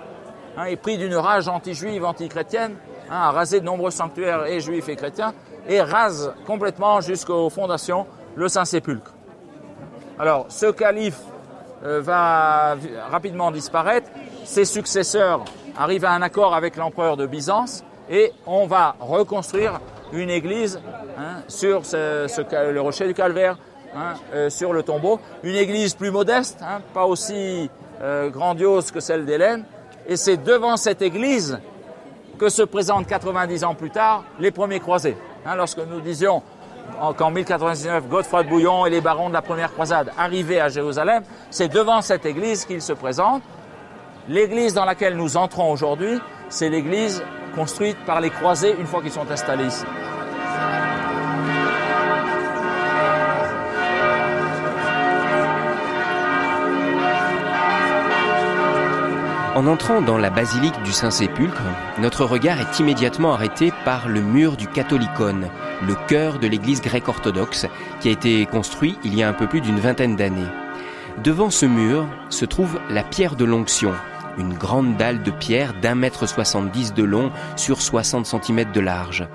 hein, 0.56 0.64
est 0.64 0.76
pris 0.76 0.98
d'une 0.98 1.16
rage 1.16 1.48
anti-juive, 1.48 2.04
anti-chrétienne, 2.04 2.76
hein, 3.10 3.16
a 3.16 3.30
rasé 3.30 3.60
de 3.60 3.64
nombreux 3.64 3.90
sanctuaires 3.90 4.46
et 4.46 4.60
juifs 4.60 4.88
et 4.88 4.96
chrétiens, 4.96 5.34
et 5.68 5.80
rase 5.80 6.32
complètement 6.46 7.00
jusqu'aux 7.00 7.50
fondations 7.50 8.06
le 8.34 8.48
Saint-Sépulcre. 8.48 9.12
Alors, 10.18 10.46
ce 10.48 10.66
calife 10.70 11.20
euh, 11.84 12.00
va 12.00 12.76
rapidement 13.10 13.50
disparaître, 13.50 14.08
ses 14.44 14.64
successeurs 14.64 15.44
arrivent 15.76 16.04
à 16.04 16.12
un 16.12 16.22
accord 16.22 16.54
avec 16.54 16.76
l'empereur 16.76 17.16
de 17.16 17.26
Byzance, 17.26 17.84
et 18.10 18.32
on 18.46 18.66
va 18.66 18.94
reconstruire 19.00 19.80
une 20.12 20.30
église 20.30 20.80
hein, 21.18 21.42
sur 21.48 21.82
le 21.92 22.78
rocher 22.78 23.06
du 23.06 23.14
calvaire, 23.14 23.56
hein, 23.94 24.14
euh, 24.34 24.50
sur 24.50 24.72
le 24.72 24.82
tombeau, 24.82 25.20
une 25.42 25.56
église 25.56 25.94
plus 25.94 26.10
modeste, 26.10 26.60
hein, 26.62 26.80
pas 26.94 27.06
aussi 27.06 27.70
euh, 28.02 28.30
grandiose 28.30 28.90
que 28.90 29.00
celle 29.00 29.24
d'Hélène, 29.24 29.64
et 30.06 30.16
c'est 30.16 30.36
devant 30.36 30.76
cette 30.76 31.02
église 31.02 31.58
que 32.38 32.48
se 32.48 32.62
présentent 32.62 33.06
90 33.06 33.64
ans 33.64 33.74
plus 33.74 33.90
tard 33.90 34.24
les 34.40 34.50
premiers 34.50 34.80
croisés. 34.80 35.16
Hein, 35.46 35.56
lorsque 35.56 35.78
nous 35.78 36.00
disions 36.00 36.42
qu'en 37.16 37.30
1099, 37.30 38.08
Godefroy 38.08 38.44
de 38.44 38.48
Bouillon 38.48 38.86
et 38.86 38.90
les 38.90 39.00
barons 39.00 39.28
de 39.28 39.34
la 39.34 39.42
première 39.42 39.72
croisade 39.72 40.12
arrivaient 40.18 40.60
à 40.60 40.68
Jérusalem, 40.68 41.22
c'est 41.50 41.68
devant 41.68 42.02
cette 42.02 42.26
église 42.26 42.64
qu'ils 42.64 42.82
se 42.82 42.92
présentent. 42.92 43.42
L'église 44.28 44.74
dans 44.74 44.84
laquelle 44.84 45.16
nous 45.16 45.36
entrons 45.36 45.72
aujourd'hui, 45.72 46.20
c'est 46.48 46.68
l'église 46.68 47.22
construite 47.54 47.98
par 48.06 48.20
les 48.20 48.30
croisés 48.30 48.74
une 48.78 48.86
fois 48.86 49.02
qu'ils 49.02 49.12
sont 49.12 49.30
installés 49.30 49.66
ici. 49.66 49.84
En 59.54 59.66
entrant 59.66 60.00
dans 60.00 60.16
la 60.16 60.30
basilique 60.30 60.82
du 60.82 60.92
Saint-Sépulcre, 60.92 61.60
notre 61.98 62.24
regard 62.24 62.58
est 62.58 62.78
immédiatement 62.78 63.34
arrêté 63.34 63.70
par 63.84 64.08
le 64.08 64.22
mur 64.22 64.56
du 64.56 64.66
Catholicone, 64.66 65.50
le 65.86 65.94
cœur 66.08 66.38
de 66.38 66.46
l'église 66.46 66.80
grecque 66.80 67.08
orthodoxe, 67.08 67.66
qui 68.00 68.08
a 68.08 68.12
été 68.12 68.46
construit 68.46 68.96
il 69.04 69.14
y 69.14 69.22
a 69.22 69.28
un 69.28 69.34
peu 69.34 69.46
plus 69.46 69.60
d'une 69.60 69.78
vingtaine 69.78 70.16
d'années. 70.16 70.48
Devant 71.22 71.50
ce 71.50 71.66
mur 71.66 72.06
se 72.30 72.46
trouve 72.46 72.80
la 72.88 73.02
pierre 73.02 73.36
de 73.36 73.44
l'onction, 73.44 73.92
une 74.38 74.54
grande 74.54 74.96
dalle 74.96 75.22
de 75.22 75.30
pierre 75.30 75.74
d'un 75.82 75.96
mètre 75.96 76.26
soixante-dix 76.26 76.94
de 76.94 77.02
long 77.02 77.30
sur 77.56 77.82
60 77.82 78.24
cm 78.24 78.72
de 78.72 78.80
large. 78.80 79.28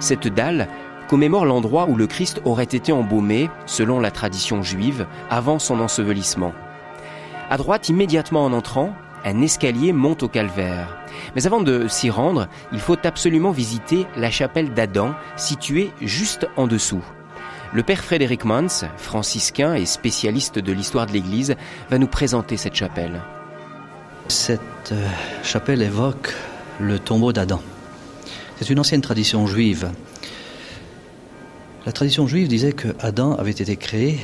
Cette 0.00 0.26
dalle 0.26 0.66
commémore 1.06 1.44
l'endroit 1.44 1.86
où 1.88 1.94
le 1.94 2.08
Christ 2.08 2.42
aurait 2.44 2.64
été 2.64 2.90
embaumé, 2.90 3.48
selon 3.66 4.00
la 4.00 4.10
tradition 4.10 4.64
juive, 4.64 5.06
avant 5.30 5.60
son 5.60 5.78
ensevelissement. 5.78 6.54
À 7.50 7.56
droite, 7.56 7.88
immédiatement 7.88 8.44
en 8.44 8.52
entrant, 8.52 8.94
un 9.24 9.40
escalier 9.40 9.92
monte 9.92 10.22
au 10.22 10.28
calvaire. 10.28 10.96
Mais 11.34 11.46
avant 11.46 11.60
de 11.60 11.88
s'y 11.88 12.10
rendre, 12.10 12.48
il 12.72 12.80
faut 12.80 12.96
absolument 13.04 13.50
visiter 13.50 14.06
la 14.16 14.30
chapelle 14.30 14.72
d'Adam, 14.72 15.14
située 15.36 15.90
juste 16.00 16.48
en 16.56 16.66
dessous. 16.66 17.04
Le 17.72 17.82
père 17.82 18.02
Frédéric 18.02 18.44
Mans, 18.44 18.84
franciscain 18.96 19.74
et 19.74 19.86
spécialiste 19.86 20.58
de 20.58 20.72
l'histoire 20.72 21.06
de 21.06 21.12
l'Église, 21.12 21.54
va 21.88 21.98
nous 21.98 22.08
présenter 22.08 22.56
cette 22.56 22.74
chapelle. 22.74 23.20
Cette 24.28 24.60
euh, 24.92 25.06
chapelle 25.42 25.82
évoque 25.82 26.34
le 26.80 26.98
tombeau 26.98 27.32
d'Adam. 27.32 27.60
C'est 28.58 28.70
une 28.70 28.80
ancienne 28.80 29.00
tradition 29.00 29.46
juive. 29.46 29.90
La 31.86 31.92
tradition 31.92 32.26
juive 32.26 32.48
disait 32.48 32.72
que 32.72 32.88
Adam 33.00 33.34
avait 33.34 33.50
été 33.50 33.76
créé 33.76 34.18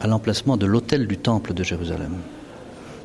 à 0.00 0.06
l'emplacement 0.06 0.56
de 0.56 0.66
l'autel 0.66 1.06
du 1.06 1.16
temple 1.18 1.54
de 1.54 1.62
Jérusalem. 1.62 2.16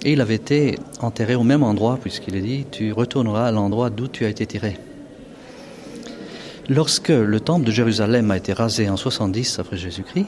Et 0.03 0.13
il 0.13 0.21
avait 0.21 0.35
été 0.35 0.77
enterré 0.99 1.35
au 1.35 1.43
même 1.43 1.63
endroit, 1.63 1.97
puisqu'il 2.01 2.35
est 2.35 2.41
dit, 2.41 2.65
tu 2.69 2.91
retourneras 2.91 3.47
à 3.47 3.51
l'endroit 3.51 3.89
d'où 3.89 4.07
tu 4.07 4.25
as 4.25 4.29
été 4.29 4.45
tiré. 4.45 4.77
Lorsque 6.69 7.09
le 7.09 7.39
temple 7.39 7.65
de 7.65 7.71
Jérusalem 7.71 8.29
a 8.31 8.37
été 8.37 8.53
rasé 8.53 8.89
en 8.89 8.97
70 8.97 9.59
après 9.59 9.77
Jésus-Christ, 9.77 10.27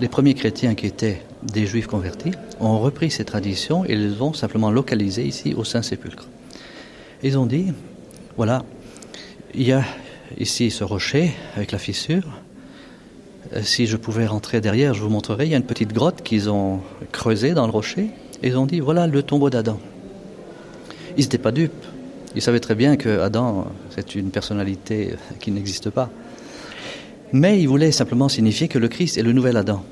les 0.00 0.08
premiers 0.08 0.34
chrétiens 0.34 0.74
qui 0.74 0.86
étaient 0.86 1.22
des 1.42 1.66
juifs 1.66 1.86
convertis 1.86 2.32
ont 2.58 2.78
repris 2.80 3.10
ces 3.10 3.24
traditions 3.24 3.84
et 3.84 3.94
les 3.94 4.20
ont 4.20 4.32
simplement 4.32 4.72
localisées 4.72 5.24
ici 5.24 5.54
au 5.56 5.62
Saint-Sépulcre. 5.62 6.26
Ils 7.22 7.38
ont 7.38 7.46
dit, 7.46 7.72
voilà, 8.36 8.64
il 9.54 9.62
y 9.62 9.72
a 9.72 9.84
ici 10.38 10.70
ce 10.72 10.82
rocher 10.82 11.32
avec 11.56 11.70
la 11.70 11.78
fissure. 11.78 12.24
Euh, 13.52 13.62
si 13.62 13.86
je 13.86 13.96
pouvais 13.96 14.26
rentrer 14.26 14.60
derrière, 14.60 14.94
je 14.94 15.02
vous 15.02 15.10
montrerai, 15.10 15.46
il 15.46 15.52
y 15.52 15.54
a 15.54 15.58
une 15.58 15.64
petite 15.64 15.92
grotte 15.92 16.22
qu'ils 16.22 16.50
ont 16.50 16.80
creusée 17.12 17.54
dans 17.54 17.66
le 17.66 17.72
rocher 17.72 18.10
ils 18.48 18.58
ont 18.58 18.66
dit, 18.66 18.80
voilà 18.80 19.06
le 19.06 19.22
tombeau 19.22 19.50
d'Adam. 19.50 19.78
Ils 21.16 21.22
n'étaient 21.22 21.38
pas 21.38 21.52
dupes. 21.52 21.84
Ils 22.34 22.42
savaient 22.42 22.60
très 22.60 22.74
bien 22.74 22.96
que 22.96 23.20
Adam, 23.20 23.66
c'est 23.90 24.14
une 24.14 24.30
personnalité 24.30 25.14
qui 25.40 25.50
n'existe 25.50 25.90
pas. 25.90 26.10
Mais 27.32 27.60
ils 27.60 27.66
voulaient 27.66 27.92
simplement 27.92 28.28
signifier 28.28 28.68
que 28.68 28.78
le 28.78 28.88
Christ 28.88 29.18
est 29.18 29.22
le 29.22 29.32
nouvel 29.32 29.56
Adam. 29.56 29.84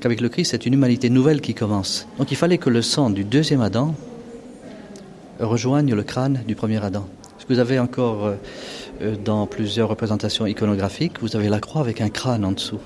Qu'avec 0.00 0.20
le 0.20 0.28
Christ, 0.28 0.50
c'est 0.50 0.66
une 0.66 0.74
humanité 0.74 1.10
nouvelle 1.10 1.40
qui 1.40 1.54
commence. 1.54 2.06
Donc 2.18 2.30
il 2.30 2.36
fallait 2.36 2.58
que 2.58 2.70
le 2.70 2.82
sang 2.82 3.10
du 3.10 3.24
deuxième 3.24 3.60
Adam 3.60 3.94
rejoigne 5.38 5.94
le 5.94 6.02
crâne 6.02 6.42
du 6.46 6.54
premier 6.54 6.82
Adam. 6.82 7.06
Ce 7.38 7.44
que 7.44 7.52
vous 7.52 7.58
avez 7.58 7.78
encore 7.78 8.26
euh, 9.02 9.16
dans 9.24 9.46
plusieurs 9.46 9.88
représentations 9.88 10.46
iconographiques, 10.46 11.20
vous 11.20 11.36
avez 11.36 11.48
la 11.48 11.60
croix 11.60 11.80
avec 11.80 12.00
un 12.00 12.08
crâne 12.08 12.44
en 12.44 12.52
dessous. 12.52 12.80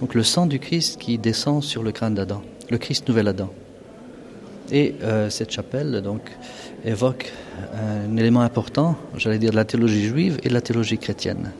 Donc 0.00 0.14
le 0.14 0.22
sang 0.22 0.46
du 0.46 0.58
Christ 0.58 0.98
qui 1.00 1.18
descend 1.18 1.62
sur 1.62 1.82
le 1.82 1.92
crâne 1.92 2.14
d'Adam, 2.14 2.42
le 2.70 2.78
Christ 2.78 3.08
nouvel 3.08 3.28
Adam. 3.28 3.50
Et 4.72 4.94
euh, 5.02 5.30
cette 5.30 5.52
chapelle 5.52 6.02
donc 6.02 6.32
évoque 6.84 7.32
un 7.74 8.16
élément 8.16 8.40
important, 8.40 8.96
j'allais 9.16 9.38
dire 9.38 9.50
de 9.50 9.56
la 9.56 9.64
théologie 9.64 10.06
juive 10.06 10.38
et 10.42 10.48
de 10.48 10.54
la 10.54 10.60
théologie 10.60 10.98
chrétienne. 10.98 11.52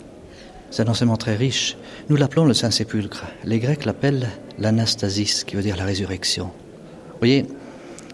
C'est 0.71 0.83
un 0.83 0.89
enseignement 0.89 1.17
très 1.17 1.37
riche. 1.37 1.77
Nous 2.09 2.17
l'appelons 2.17 2.45
le 2.45 2.55
Saint-Sépulcre. 2.55 3.25
Les 3.45 3.59
Grecs 3.61 3.85
l'appellent 3.85 4.29
l'anastasis, 4.59 5.45
qui 5.45 5.57
veut 5.57 5.63
dire 5.63 5.77
la 5.77 5.85
résurrection. 5.85 6.47
Vous 6.47 7.19
voyez, 7.19 7.47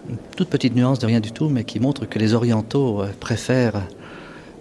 une 0.08 0.16
toute 0.36 0.48
petite 0.48 0.74
nuance 0.74 0.98
de 0.98 1.06
rien 1.06 1.20
du 1.20 1.32
tout, 1.32 1.48
mais 1.48 1.64
qui 1.64 1.80
montre 1.80 2.06
que 2.06 2.18
les 2.18 2.34
orientaux 2.34 3.02
euh, 3.02 3.08
préfèrent 3.18 3.82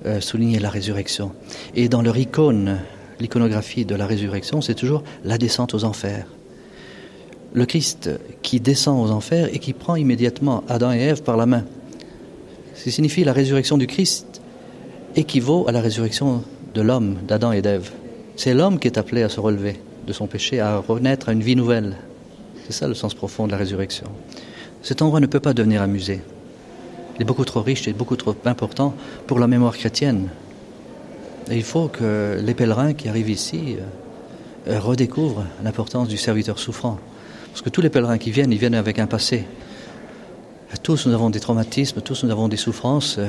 euh, 0.06 0.22
souligner 0.22 0.60
la 0.60 0.70
résurrection. 0.70 1.34
Et 1.76 1.90
dans 1.90 2.02
leur 2.02 2.18
icône, 2.18 2.80
l'iconographie 3.20 3.86
de 3.86 3.96
la 3.96 4.06
résurrection, 4.06 4.62
c'est 4.62 4.76
toujours 4.76 5.04
la 5.24 5.38
descente 5.38 5.74
aux 5.74 5.84
enfers 5.84 6.26
le 7.54 7.66
Christ 7.66 8.10
qui 8.42 8.60
descend 8.60 9.06
aux 9.06 9.12
enfers 9.12 9.54
et 9.54 9.60
qui 9.60 9.74
prend 9.74 9.96
immédiatement 9.96 10.64
Adam 10.70 10.94
et 10.94 11.00
Ève 11.00 11.24
par 11.24 11.38
la 11.38 11.46
main. 11.46 11.64
Ce 12.76 12.84
qui 12.84 12.92
signifie 12.92 13.24
la 13.24 13.34
résurrection 13.34 13.78
du 13.78 13.88
Christ 13.88 14.42
équivaut 15.16 15.66
à 15.68 15.72
la 15.72 15.82
résurrection 15.82 16.44
de 16.74 16.82
l'homme, 16.82 17.18
d'Adam 17.28 17.52
et 17.52 17.62
d'Ève. 17.62 17.92
C'est 18.38 18.54
l'homme 18.54 18.80
qui 18.80 18.88
est 18.88 18.98
appelé 18.98 19.24
à 19.24 19.30
se 19.30 19.40
relever 19.40 19.80
de 20.08 20.14
son 20.14 20.28
péché, 20.28 20.60
à 20.60 20.78
renaître 20.78 21.30
à 21.30 21.34
une 21.34 21.42
vie 21.42 21.56
nouvelle. 21.56 21.98
C'est 22.66 22.74
ça 22.74 22.88
le 22.88 22.94
sens 22.94 23.14
profond 23.14 23.46
de 23.46 23.52
la 23.52 23.58
résurrection. 23.58 24.08
Cet 24.82 25.02
endroit 25.02 25.20
ne 25.20 25.28
peut 25.28 25.40
pas 25.40 25.54
devenir 25.54 25.82
un 25.82 25.88
musée. 25.88 26.22
Il 27.16 27.22
est 27.22 27.26
beaucoup 27.26 27.46
trop 27.46 27.62
riche 27.62 27.88
et 27.88 27.94
beaucoup 27.94 28.16
trop 28.16 28.36
important 28.46 28.96
pour 29.28 29.38
la 29.38 29.48
mémoire 29.48 29.78
chrétienne. 29.78 30.30
Il 31.52 31.64
faut 31.64 31.88
que 31.88 32.40
les 32.42 32.54
pèlerins 32.54 32.94
qui 32.94 33.10
arrivent 33.10 33.30
ici 33.30 33.76
euh, 34.68 34.80
redécouvrent 34.80 35.46
l'importance 35.64 36.08
du 36.08 36.18
serviteur 36.18 36.58
souffrant. 36.58 36.98
Parce 37.52 37.62
que 37.62 37.70
tous 37.70 37.82
les 37.82 37.90
pèlerins 37.90 38.18
qui 38.18 38.32
viennent, 38.32 38.52
ils 38.52 38.58
viennent 38.58 38.76
avec 38.76 39.00
un 39.00 39.08
passé. 39.08 39.46
Tous 40.84 41.06
nous 41.06 41.14
avons 41.14 41.30
des 41.30 41.40
traumatismes, 41.40 42.02
tous 42.02 42.24
nous 42.24 42.32
avons 42.32 42.48
des 42.48 42.58
souffrances. 42.58 43.20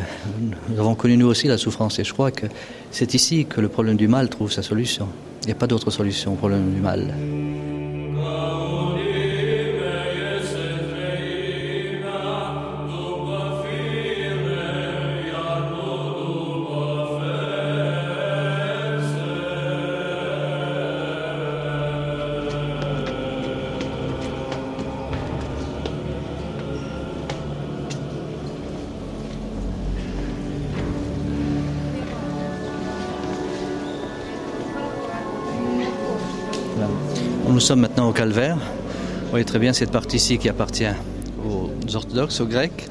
Nous 0.68 0.78
avons 0.78 0.94
connu 0.94 1.16
nous 1.16 1.26
aussi 1.26 1.48
la 1.48 1.58
souffrance. 1.58 1.98
Et 1.98 2.04
je 2.04 2.12
crois 2.12 2.30
que 2.30 2.46
c'est 2.90 3.14
ici 3.14 3.46
que 3.46 3.60
le 3.60 3.68
problème 3.68 3.96
du 3.96 4.08
mal 4.08 4.28
trouve 4.28 4.52
sa 4.52 4.62
solution. 4.62 5.08
Il 5.42 5.46
n'y 5.46 5.52
a 5.52 5.56
pas 5.56 5.66
d'autre 5.66 5.90
solution 5.90 6.34
au 6.34 6.36
problème 6.36 6.72
du 6.72 6.80
mal. 6.80 7.12
Calvaire. 38.12 38.56
Vous 38.56 39.30
voyez 39.30 39.44
très 39.44 39.58
bien 39.58 39.72
cette 39.72 39.90
partie 39.90 40.16
ici 40.16 40.38
qui 40.38 40.48
appartient 40.48 40.84
aux 41.44 41.96
orthodoxes, 41.96 42.40
aux 42.40 42.46
grecs, 42.46 42.88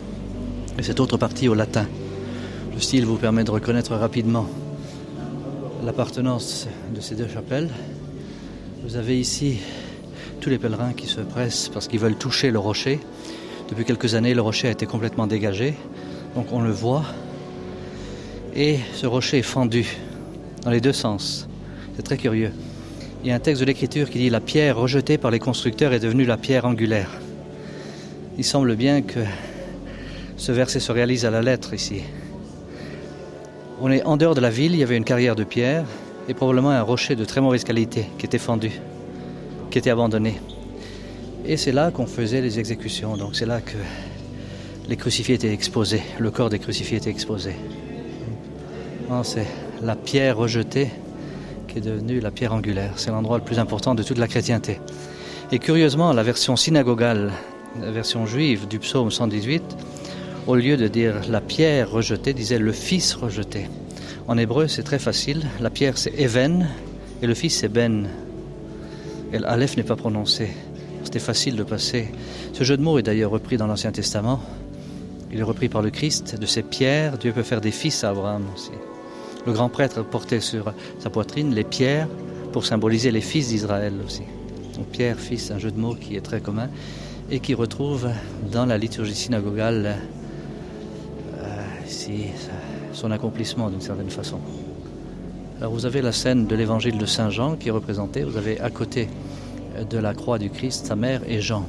et 0.78 0.84
cette 0.84 1.00
autre 1.00 1.18
partie 1.18 1.48
au 1.48 1.54
latin. 1.54 1.88
Le 2.74 2.80
style 2.80 3.06
vous 3.06 3.18
permet 3.18 3.44
de 3.44 3.51
reconnaître 3.51 3.96
rapidement 3.96 4.48
l'appartenance 5.84 6.68
de 6.94 7.01
ces 7.01 7.16
deux 7.16 7.28
chapelles. 7.28 7.70
Vous 8.84 8.96
avez 8.96 9.20
ici 9.20 9.60
tous 10.40 10.50
les 10.50 10.58
pèlerins 10.58 10.94
qui 10.94 11.08
se 11.08 11.22
pressent 11.22 11.70
parce 11.70 11.88
qu'ils 11.88 12.00
veulent 12.00 12.18
toucher 12.18 12.51
le 12.51 12.60
rocher. 12.60 13.00
Depuis 13.70 13.86
quelques 13.86 14.16
années, 14.16 14.34
le 14.34 14.42
rocher 14.42 14.68
a 14.70 14.72
été 14.72 14.86
complètement 14.86 15.28
dégagé, 15.28 15.75
donc 16.36 16.48
on 16.51 16.62
le 16.62 16.72
voit. 16.72 17.04
Et 18.56 18.80
ce 18.94 19.06
rocher 19.06 19.40
est 19.40 19.44
fendu 19.44 19.86
dans 20.63 20.72
les 20.72 20.82
deux 20.82 20.94
sens. 20.94 21.48
C'est 21.96 22.04
très 22.04 22.18
curieux. 22.18 22.51
Il 23.24 23.28
y 23.28 23.32
a 23.32 23.36
un 23.36 23.40
texte 23.40 23.62
de 23.62 23.68
l'Écriture 23.68 24.10
qui 24.10 24.18
dit 24.18 24.32
La 24.32 24.40
pierre 24.40 24.78
rejetée 24.78 25.20
par 25.20 25.30
les 25.30 25.38
constructeurs 25.38 25.94
est 25.94 26.00
devenue 26.00 26.25
la 26.25 26.38
pierre 26.38 26.66
angulaire. 26.66 27.22
Il 28.40 28.44
semble 28.44 28.75
bien 28.75 29.04
que 29.04 29.20
ce 30.38 30.51
verset 30.51 30.80
se 30.80 30.92
réalise 30.92 31.24
à 31.24 31.30
la 31.30 31.44
lettre 31.44 31.75
ici. 31.75 32.01
On 33.80 33.92
est 33.92 34.04
en 34.06 34.18
dehors 34.18 34.34
de 34.34 34.42
la 34.42 34.50
ville, 34.50 34.74
il 34.74 34.80
y 34.80 34.84
avait 34.84 34.98
une 34.98 35.04
carrière 35.04 35.36
de 35.36 35.44
pierre 35.44 35.86
et 36.28 36.34
probablement 36.34 36.72
un 36.72 36.82
rocher 36.82 37.16
de 37.16 37.24
très 37.24 37.42
mauvaise 37.42 37.63
qualité 37.63 38.08
qui 38.18 38.25
était 38.25 38.40
fendu, 38.40 38.72
qui 39.70 39.78
était 39.78 39.92
abandonné. 39.92 40.40
Et 41.46 41.58
c'est 41.58 41.72
là 41.72 41.92
qu'on 41.92 42.08
faisait 42.08 42.42
les 42.42 42.58
exécutions, 42.58 43.18
donc 43.18 43.36
c'est 43.36 43.46
là 43.46 43.62
que 43.62 43.78
les 44.90 44.98
crucifiés 44.98 45.36
étaient 45.36 45.54
exposés, 45.54 46.01
le 46.18 46.32
corps 46.32 46.50
des 46.50 46.60
crucifiés 46.60 46.98
était 46.98 47.12
exposé. 47.12 47.54
C'est 49.24 49.48
la 49.84 49.96
pierre 49.96 50.38
rejetée 50.38 50.90
qui 51.72 51.78
est 51.78 51.82
devenue 51.82 52.20
la 52.20 52.32
pierre 52.32 52.54
angulaire. 52.54 52.94
C'est 52.98 53.12
l'endroit 53.12 53.38
le 53.38 53.44
plus 53.44 53.60
important 53.60 53.96
de 53.96 54.04
toute 54.04 54.18
la 54.18 54.28
chrétienté. 54.28 54.80
Et 55.51 55.60
curieusement, 55.60 56.12
la 56.12 56.24
version 56.24 56.56
synagogale, 56.56 57.32
la 57.80 57.92
version 57.92 58.25
juive 58.25 58.68
du 58.68 58.80
psaume 58.80 59.10
118, 59.10 59.63
au 60.48 60.56
lieu 60.56 60.75
de 60.75 60.88
dire 60.88 61.22
la 61.30 61.40
pierre 61.40 61.90
rejetée, 61.90 62.34
disait 62.34 62.60
le 62.60 62.74
fils 62.74 63.13
rejeté. 63.13 63.68
En 64.28 64.38
hébreu, 64.38 64.68
c'est 64.68 64.84
très 64.84 65.00
facile. 65.00 65.44
La 65.62 65.70
pierre, 65.70 65.98
c'est 65.98 66.13
Even, 66.20 66.68
et 67.22 67.28
le 67.28 67.34
fils, 67.34 67.60
c'est 67.60 67.70
Ben. 67.70 68.08
Et 69.32 69.40
l'Aleph 69.40 69.78
n'est 69.78 69.84
pas 69.84 69.96
prononcé. 69.96 70.50
C'était 71.04 71.20
facile 71.20 71.56
de 71.56 71.63
passer. 71.63 72.10
Ce 72.54 72.63
jeu 72.63 72.75
de 72.75 72.82
mots 72.82 73.00
est 73.00 73.04
d'ailleurs 73.04 73.32
repris 73.32 73.58
dans 73.58 73.68
l'Ancien 73.68 73.92
Testament. 73.92 74.42
Il 75.32 75.40
est 75.40 75.44
repris 75.44 75.70
par 75.70 75.82
le 75.82 75.90
Christ. 75.90 76.38
De 76.38 76.46
ces 76.46 76.63
pierres, 76.63 77.18
Dieu 77.18 77.32
peut 77.32 77.44
faire 77.44 77.62
des 77.62 77.72
fils 77.72 78.04
à 78.04 78.10
Abraham 78.10 78.44
aussi. 78.54 78.72
Le 79.45 79.53
grand 79.53 79.69
prêtre 79.69 80.03
portait 80.03 80.39
sur 80.39 80.74
sa 81.00 81.10
poitrine 81.10 81.53
les 81.53 81.63
pierres 81.63 82.07
pour 82.51 82.65
symboliser 82.65 83.12
les 83.12 83.21
fils 83.21 83.50
d'Israël 83.50 83.93
aussi. 84.05 84.24
Donc 84.75 84.88
pierre, 84.88 85.19
fils, 85.19 85.51
un 85.51 85.57
jeu 85.57 85.71
de 85.71 85.79
mots 85.79 85.95
qui 85.95 86.15
est 86.15 86.21
très 86.21 86.41
commun 86.41 86.69
et 87.29 87.39
qui 87.39 87.53
retrouve 87.53 88.10
dans 88.51 88.66
la 88.66 88.77
liturgie 88.77 89.16
synagogale 89.16 89.98
ici 91.92 92.27
son 92.94 93.11
accomplissement 93.11 93.70
d'une 93.70 93.81
certaine 93.81 94.09
façon. 94.09 94.39
Alors 95.59 95.74
vous 95.74 95.85
avez 95.85 96.01
la 96.01 96.11
scène 96.11 96.48
de 96.48 96.55
l'évangile 96.55 96.98
de 96.98 97.05
Saint 97.05 97.29
Jean 97.29 97.55
qui 97.55 97.70
est 97.70 97.72
représentée. 97.72 98.24
Vous 98.24 98.37
avez 98.37 98.59
à 98.59 98.70
côté 98.70 99.09
de 99.89 99.98
la 99.98 100.13
croix 100.13 100.39
du 100.39 100.50
Christ 100.50 100.87
sa 100.87 100.96
mère 100.96 101.22
et 101.27 101.42
Jean. 101.42 101.66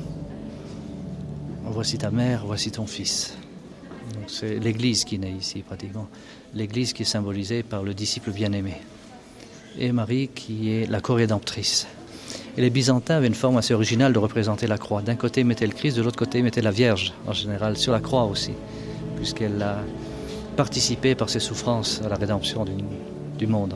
Voici 1.65 1.99
ta 1.99 2.11
mère, 2.11 2.45
voici 2.47 2.71
ton 2.71 2.87
fils. 2.87 3.37
C'est 4.27 4.59
l'Église 4.59 5.05
qui 5.05 5.19
naît 5.19 5.33
ici 5.33 5.61
pratiquement. 5.61 6.09
L'Église 6.55 6.93
qui 6.93 7.03
est 7.03 7.07
symbolisée 7.07 7.63
par 7.63 7.83
le 7.83 7.95
disciple 7.95 8.31
bien-aimé. 8.31 8.75
Et 9.79 9.91
Marie 9.91 10.29
qui 10.29 10.71
est 10.71 10.91
la 10.91 11.01
co-rédemptrice. 11.01 11.87
Et 12.57 12.61
les 12.61 12.69
Byzantins 12.69 13.17
avaient 13.17 13.27
une 13.27 13.35
forme 13.35 13.57
assez 13.57 13.73
originale 13.73 14.13
de 14.13 14.19
représenter 14.19 14.67
la 14.67 14.77
croix. 14.77 15.01
D'un 15.01 15.17
côté, 15.17 15.41
ils 15.41 15.47
mettaient 15.47 15.67
le 15.67 15.73
Christ, 15.73 15.97
de 15.97 16.03
l'autre 16.03 16.19
côté, 16.19 16.39
ils 16.39 16.45
mettaient 16.45 16.61
la 16.61 16.71
Vierge, 16.71 17.15
en 17.27 17.33
général, 17.33 17.79
sur 17.79 17.93
la 17.93 18.01
croix 18.01 18.25
aussi, 18.25 18.53
puisqu'elle 19.17 19.63
a 19.63 19.79
participé 20.57 21.15
par 21.15 21.31
ses 21.31 21.41
souffrances 21.41 22.03
à 22.05 22.11
la 22.11 22.17
rédemption 22.17 22.67
du, 22.67 23.47
monde. 23.47 23.75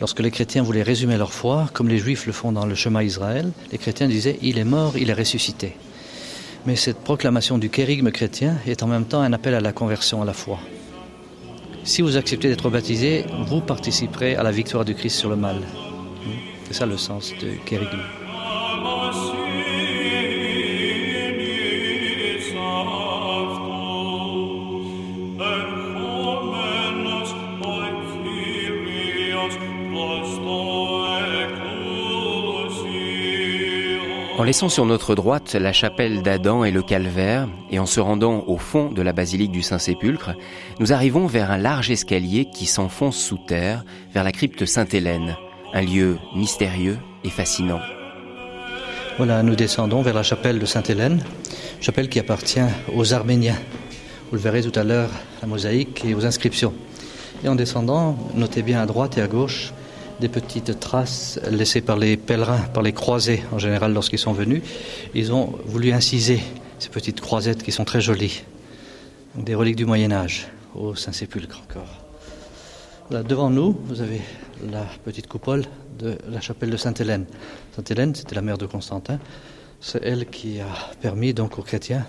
Lorsque 0.00 0.18
les 0.18 0.32
chrétiens 0.32 0.64
voulaient 0.64 0.82
résumer 0.82 1.16
leur 1.16 1.32
foi, 1.32 1.68
comme 1.72 1.88
les 1.88 1.98
juifs 1.98 2.26
le 2.26 2.32
font 2.32 2.50
dans 2.50 2.66
le 2.66 2.74
chemin 2.74 3.02
Israël, 3.02 3.52
les 3.70 3.78
chrétiens 3.78 4.08
disaient 4.08 4.38
Il 4.42 4.58
est 4.58 4.64
mort, 4.64 4.96
il 4.96 5.10
est 5.10 5.14
ressuscité. 5.14 5.76
Mais 6.66 6.74
cette 6.74 6.98
proclamation 6.98 7.58
du 7.58 7.70
kérigme 7.70 8.10
chrétien 8.10 8.56
est 8.66 8.82
en 8.82 8.88
même 8.88 9.04
temps 9.04 9.20
un 9.20 9.32
appel 9.32 9.54
à 9.54 9.60
la 9.60 9.72
conversion 9.72 10.22
à 10.22 10.24
la 10.24 10.32
foi. 10.32 10.58
Si 11.82 12.02
vous 12.02 12.16
acceptez 12.16 12.48
d'être 12.48 12.70
baptisé, 12.70 13.24
vous 13.46 13.60
participerez 13.60 14.36
à 14.36 14.42
la 14.42 14.50
victoire 14.50 14.84
du 14.84 14.94
Christ 14.94 15.16
sur 15.16 15.30
le 15.30 15.36
mal. 15.36 15.56
C'est 16.66 16.74
ça 16.74 16.86
le 16.86 16.96
sens 16.96 17.32
de 17.40 17.54
kérigme. 17.64 17.98
En 34.40 34.42
laissant 34.42 34.70
sur 34.70 34.86
notre 34.86 35.14
droite 35.14 35.54
la 35.54 35.74
chapelle 35.74 36.22
d'Adam 36.22 36.64
et 36.64 36.70
le 36.70 36.80
calvaire, 36.80 37.46
et 37.70 37.78
en 37.78 37.84
se 37.84 38.00
rendant 38.00 38.42
au 38.46 38.56
fond 38.56 38.90
de 38.90 39.02
la 39.02 39.12
basilique 39.12 39.52
du 39.52 39.60
Saint-Sépulcre, 39.60 40.30
nous 40.78 40.94
arrivons 40.94 41.26
vers 41.26 41.50
un 41.50 41.58
large 41.58 41.90
escalier 41.90 42.46
qui 42.46 42.64
s'enfonce 42.64 43.18
sous 43.18 43.36
terre 43.36 43.84
vers 44.14 44.24
la 44.24 44.32
crypte 44.32 44.64
Sainte-Hélène, 44.64 45.36
un 45.74 45.82
lieu 45.82 46.16
mystérieux 46.34 46.96
et 47.22 47.28
fascinant. 47.28 47.80
Voilà, 49.18 49.42
nous 49.42 49.56
descendons 49.56 50.00
vers 50.00 50.14
la 50.14 50.22
chapelle 50.22 50.58
de 50.58 50.64
Sainte-Hélène, 50.64 51.22
chapelle 51.82 52.08
qui 52.08 52.18
appartient 52.18 52.60
aux 52.96 53.12
Arméniens. 53.12 53.58
Vous 54.30 54.36
le 54.36 54.42
verrez 54.42 54.62
tout 54.62 54.80
à 54.80 54.84
l'heure, 54.84 55.10
la 55.42 55.48
mosaïque 55.48 56.02
et 56.06 56.14
aux 56.14 56.24
inscriptions. 56.24 56.72
Et 57.44 57.48
en 57.48 57.56
descendant, 57.56 58.16
notez 58.34 58.62
bien 58.62 58.80
à 58.80 58.86
droite 58.86 59.18
et 59.18 59.20
à 59.20 59.26
gauche 59.26 59.74
des 60.20 60.28
petites 60.28 60.78
traces 60.78 61.40
laissées 61.50 61.80
par 61.80 61.96
les 61.96 62.16
pèlerins, 62.16 62.60
par 62.72 62.82
les 62.82 62.92
croisés 62.92 63.42
en 63.52 63.58
général 63.58 63.92
lorsqu'ils 63.92 64.18
sont 64.18 64.32
venus. 64.32 64.62
Ils 65.14 65.32
ont 65.32 65.54
voulu 65.64 65.92
inciser 65.92 66.40
ces 66.78 66.88
petites 66.88 67.20
croisettes 67.20 67.62
qui 67.62 67.72
sont 67.72 67.84
très 67.84 68.00
jolies. 68.00 68.42
Des 69.34 69.54
reliques 69.54 69.76
du 69.76 69.86
Moyen 69.86 70.12
Âge, 70.12 70.48
au 70.74 70.94
Saint-Sépulcre 70.94 71.62
encore. 71.64 72.04
Là, 73.10 73.22
devant 73.22 73.50
nous, 73.50 73.76
vous 73.86 74.00
avez 74.00 74.20
la 74.70 74.84
petite 75.04 75.26
coupole 75.26 75.64
de 75.98 76.16
la 76.28 76.40
chapelle 76.40 76.70
de 76.70 76.76
Sainte-Hélène. 76.76 77.26
Sainte-Hélène, 77.74 78.14
c'était 78.14 78.34
la 78.34 78.42
mère 78.42 78.58
de 78.58 78.66
Constantin. 78.66 79.18
C'est 79.80 80.04
elle 80.04 80.26
qui 80.26 80.60
a 80.60 80.68
permis 81.00 81.34
donc 81.34 81.58
aux 81.58 81.62
chrétiens 81.62 82.06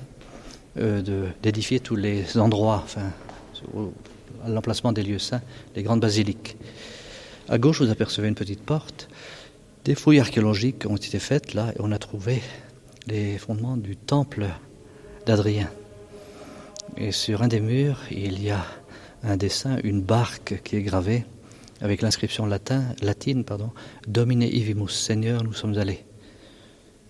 euh, 0.77 1.31
d'édifier 1.41 1.79
tous 1.79 1.95
les 1.95 2.37
endroits, 2.37 2.81
enfin, 2.83 3.09
à 4.45 4.49
l'emplacement 4.49 4.91
des 4.91 5.03
lieux 5.03 5.19
saints, 5.19 5.41
les 5.75 5.83
grandes 5.83 6.01
basiliques. 6.01 6.55
À 7.51 7.57
gauche, 7.57 7.81
vous 7.81 7.89
apercevez 7.89 8.29
une 8.29 8.35
petite 8.35 8.61
porte. 8.61 9.09
Des 9.83 9.93
fouilles 9.93 10.21
archéologiques 10.21 10.85
ont 10.87 10.95
été 10.95 11.19
faites 11.19 11.53
là 11.53 11.73
et 11.75 11.81
on 11.81 11.91
a 11.91 11.99
trouvé 11.99 12.41
les 13.07 13.37
fondements 13.37 13.75
du 13.75 13.97
temple 13.97 14.47
d'Adrien. 15.25 15.69
Et 16.95 17.11
sur 17.11 17.41
un 17.41 17.49
des 17.49 17.59
murs, 17.59 17.99
il 18.09 18.41
y 18.41 18.51
a 18.51 18.65
un 19.23 19.35
dessin, 19.35 19.79
une 19.83 20.01
barque 20.01 20.61
qui 20.63 20.77
est 20.77 20.81
gravée 20.81 21.25
avec 21.81 22.01
l'inscription 22.01 22.45
latin, 22.45 22.85
latine 23.01 23.43
pardon, 23.43 23.71
Domine 24.07 24.43
Ivimus, 24.43 24.87
Seigneur, 24.87 25.43
nous 25.43 25.51
sommes 25.51 25.77
allés. 25.77 26.05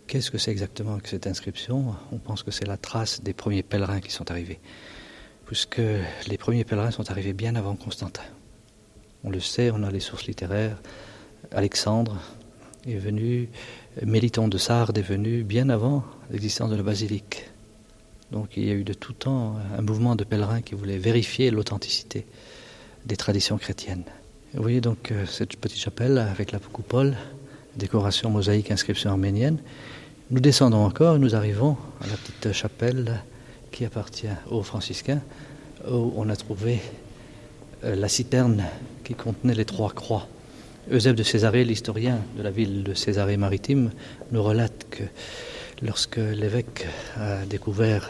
Qu'est-ce 0.07 0.31
que 0.31 0.39
c'est 0.39 0.49
exactement 0.49 0.97
que 0.97 1.07
cette 1.07 1.27
inscription? 1.27 1.93
On 2.11 2.17
pense 2.17 2.41
que 2.41 2.49
c'est 2.49 2.65
la 2.65 2.77
trace 2.77 3.21
des 3.21 3.33
premiers 3.33 3.61
pèlerins 3.61 4.01
qui 4.01 4.11
sont 4.11 4.31
arrivés, 4.31 4.59
puisque 5.45 5.81
les 6.27 6.37
premiers 6.39 6.63
pèlerins 6.63 6.89
sont 6.89 7.11
arrivés 7.11 7.33
bien 7.33 7.53
avant 7.53 7.75
Constantin. 7.75 8.23
On 9.23 9.29
le 9.29 9.39
sait, 9.39 9.71
on 9.71 9.83
a 9.83 9.91
les 9.91 9.99
sources 9.99 10.25
littéraires. 10.25 10.77
Alexandre 11.51 12.17
est 12.87 12.95
venu, 12.95 13.49
Méliton 14.03 14.47
de 14.47 14.57
Sardes 14.57 14.97
est 14.97 15.03
venu 15.03 15.43
bien 15.43 15.69
avant 15.69 16.03
l'existence 16.31 16.71
de 16.71 16.75
la 16.75 16.83
basilique. 16.83 17.45
Donc 18.31 18.57
il 18.57 18.65
y 18.65 18.71
a 18.71 18.73
eu 18.73 18.83
de 18.83 18.93
tout 18.93 19.13
temps 19.13 19.57
un 19.77 19.81
mouvement 19.81 20.15
de 20.15 20.23
pèlerins 20.23 20.61
qui 20.61 20.73
voulait 20.73 20.97
vérifier 20.97 21.51
l'authenticité 21.51 22.25
des 23.05 23.17
traditions 23.17 23.57
chrétiennes. 23.57 24.05
Vous 24.53 24.61
voyez 24.61 24.81
donc 24.81 25.11
euh, 25.11 25.25
cette 25.25 25.55
petite 25.57 25.79
chapelle 25.79 26.17
avec 26.17 26.51
la 26.51 26.59
coupole, 26.59 27.15
décoration 27.75 28.29
mosaïque, 28.29 28.71
inscription 28.71 29.11
arménienne. 29.11 29.57
Nous 30.29 30.39
descendons 30.39 30.83
encore 30.83 31.15
et 31.15 31.19
nous 31.19 31.35
arrivons 31.35 31.77
à 32.01 32.07
la 32.07 32.15
petite 32.15 32.53
chapelle 32.53 33.21
qui 33.71 33.85
appartient 33.85 34.27
aux 34.49 34.63
franciscains, 34.63 35.21
où 35.89 36.13
on 36.15 36.29
a 36.29 36.35
trouvé 36.35 36.79
euh, 37.83 37.95
la 37.95 38.07
citerne 38.07 38.63
qui 39.11 39.23
contenait 39.23 39.53
les 39.53 39.65
trois 39.65 39.89
croix. 39.89 40.27
Eusèbe 40.89 41.15
de 41.15 41.23
Césarée, 41.23 41.65
l'historien 41.65 42.19
de 42.37 42.43
la 42.43 42.49
ville 42.49 42.83
de 42.83 42.93
Césarée-Maritime, 42.93 43.91
nous 44.31 44.41
relate 44.41 44.87
que 44.89 45.03
lorsque 45.81 46.15
l'évêque 46.15 46.87
a 47.17 47.45
découvert 47.45 48.09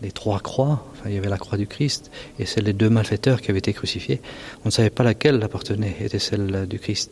les 0.00 0.12
trois 0.12 0.40
croix, 0.40 0.86
il 1.04 1.12
y 1.12 1.18
avait 1.18 1.28
la 1.28 1.36
croix 1.36 1.58
du 1.58 1.66
Christ 1.66 2.10
et 2.38 2.46
celle 2.46 2.64
des 2.64 2.72
deux 2.72 2.88
malfaiteurs 2.88 3.42
qui 3.42 3.50
avaient 3.50 3.58
été 3.58 3.74
crucifiés, 3.74 4.22
on 4.64 4.68
ne 4.68 4.70
savait 4.70 4.88
pas 4.88 5.04
laquelle 5.04 5.42
appartenait, 5.42 5.96
était 6.00 6.18
celle 6.18 6.66
du 6.66 6.78
Christ. 6.78 7.10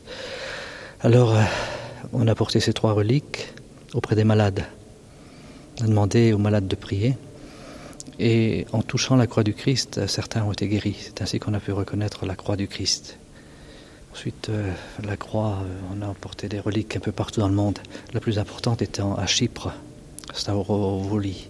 Alors, 1.00 1.36
euh, 1.36 1.42
on 2.14 2.26
a 2.28 2.34
porté 2.34 2.60
ces 2.60 2.72
trois 2.72 2.94
reliques 2.94 3.52
auprès 3.92 4.16
des 4.16 4.24
malades. 4.24 4.64
On 5.80 5.84
a 5.84 5.88
demandé 5.88 6.32
aux 6.32 6.38
malades 6.38 6.66
de 6.66 6.76
prier. 6.76 7.14
Et 8.18 8.66
en 8.72 8.82
touchant 8.82 9.16
la 9.16 9.26
croix 9.26 9.42
du 9.42 9.54
Christ, 9.54 10.06
certains 10.06 10.44
ont 10.44 10.52
été 10.52 10.68
guéris. 10.68 10.96
C'est 11.00 11.22
ainsi 11.22 11.38
qu'on 11.38 11.54
a 11.54 11.60
pu 11.60 11.72
reconnaître 11.72 12.26
la 12.26 12.36
croix 12.36 12.56
du 12.56 12.68
Christ. 12.68 13.16
Ensuite, 14.12 14.50
euh, 14.50 14.70
la 15.02 15.16
croix, 15.16 15.62
euh, 15.62 15.96
on 15.96 16.02
a 16.02 16.12
porté 16.14 16.46
des 16.48 16.60
reliques 16.60 16.96
un 16.96 17.00
peu 17.00 17.12
partout 17.12 17.40
dans 17.40 17.48
le 17.48 17.54
monde. 17.54 17.78
La 18.12 18.20
plus 18.20 18.38
importante 18.38 18.82
étant 18.82 19.14
à 19.16 19.26
Chypre, 19.26 19.72
Stavrovouli, 20.34 21.48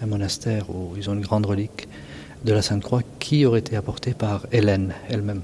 un 0.00 0.06
monastère 0.06 0.70
où 0.70 0.94
ils 0.96 1.10
ont 1.10 1.12
une 1.12 1.20
grande 1.20 1.44
relique 1.44 1.88
de 2.44 2.54
la 2.54 2.62
Sainte 2.62 2.82
Croix 2.82 3.02
qui 3.18 3.44
aurait 3.44 3.60
été 3.60 3.76
apportée 3.76 4.14
par 4.14 4.46
Hélène 4.50 4.94
elle-même. 5.10 5.42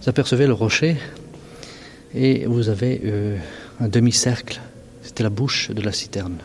Vous 0.00 0.08
apercevez 0.08 0.46
le 0.46 0.52
rocher 0.52 0.96
et 2.14 2.46
vous 2.46 2.68
avez 2.68 3.00
euh, 3.04 3.36
un 3.80 3.88
demi-cercle. 3.88 4.60
C'était 5.02 5.24
la 5.24 5.30
bouche 5.30 5.70
de 5.70 5.82
la 5.82 5.92
citerne. 5.92 6.38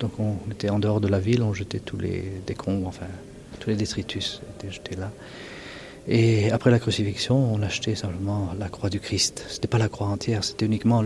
Donc 0.00 0.12
on 0.18 0.36
était 0.50 0.70
en 0.70 0.78
dehors 0.78 1.00
de 1.00 1.08
la 1.08 1.18
ville, 1.18 1.42
on 1.42 1.54
jetait 1.54 1.80
tous 1.80 1.98
les 1.98 2.40
décombres, 2.46 2.86
enfin 2.86 3.06
tous 3.60 3.70
les 3.70 3.76
détritus 3.76 4.40
étaient 4.56 4.72
jetés 4.72 4.96
là. 4.96 5.10
Et 6.10 6.50
après 6.50 6.70
la 6.70 6.78
crucifixion, 6.78 7.36
on 7.36 7.60
achetait 7.62 7.94
simplement 7.94 8.54
la 8.58 8.70
croix 8.70 8.88
du 8.88 8.98
Christ. 8.98 9.44
Ce 9.48 9.54
n'était 9.54 9.68
pas 9.68 9.76
la 9.76 9.90
croix 9.90 10.06
entière, 10.06 10.42
c'était 10.42 10.64
uniquement 10.64 11.04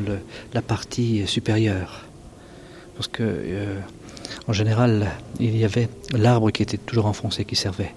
la 0.55 0.63
partie 0.63 1.27
supérieure. 1.27 2.05
Parce 2.95 3.09
que, 3.09 3.25
euh, 3.25 3.81
en 4.47 4.53
général, 4.53 5.09
il 5.41 5.57
y 5.57 5.65
avait 5.65 5.89
l'arbre 6.13 6.53
qui 6.53 6.63
était 6.63 6.77
toujours 6.77 7.07
enfoncé 7.07 7.45
qui 7.45 7.57
servait. 7.57 7.93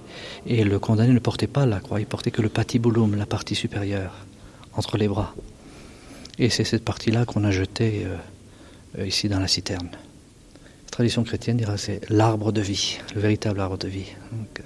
Et 0.48 0.64
le 0.64 0.80
condamné 0.80 1.14
ne 1.14 1.20
portait 1.20 1.46
pas 1.46 1.68
la 1.68 1.80
croix, 1.80 2.00
il 2.00 2.08
portait 2.08 2.32
que 2.32 2.42
le 2.42 2.50
patibulum, 2.50 3.16
la 3.16 3.28
partie 3.28 3.56
supérieure, 3.56 4.26
entre 4.74 4.98
les 4.98 5.08
bras. 5.08 5.36
Et 6.40 6.50
c'est 6.50 6.64
cette 6.64 6.84
partie-là 6.84 7.26
qu'on 7.26 7.44
a 7.44 7.52
jetée 7.52 8.04
euh, 8.06 8.18
euh, 9.00 9.08
ici 9.08 9.30
dans 9.30 9.40
la 9.40 9.48
citerne. 9.48 9.90
Tradition 10.96 11.26
chrétienne 11.26 11.58
dira 11.58 11.76
c'est 11.76 12.10
l'arbre 12.10 12.54
de 12.54 12.62
vie, 12.62 13.00
le 13.16 13.20
véritable 13.20 13.60
arbre 13.60 13.78
de 13.78 13.90
vie. 13.90 14.16
Donc, 14.32 14.64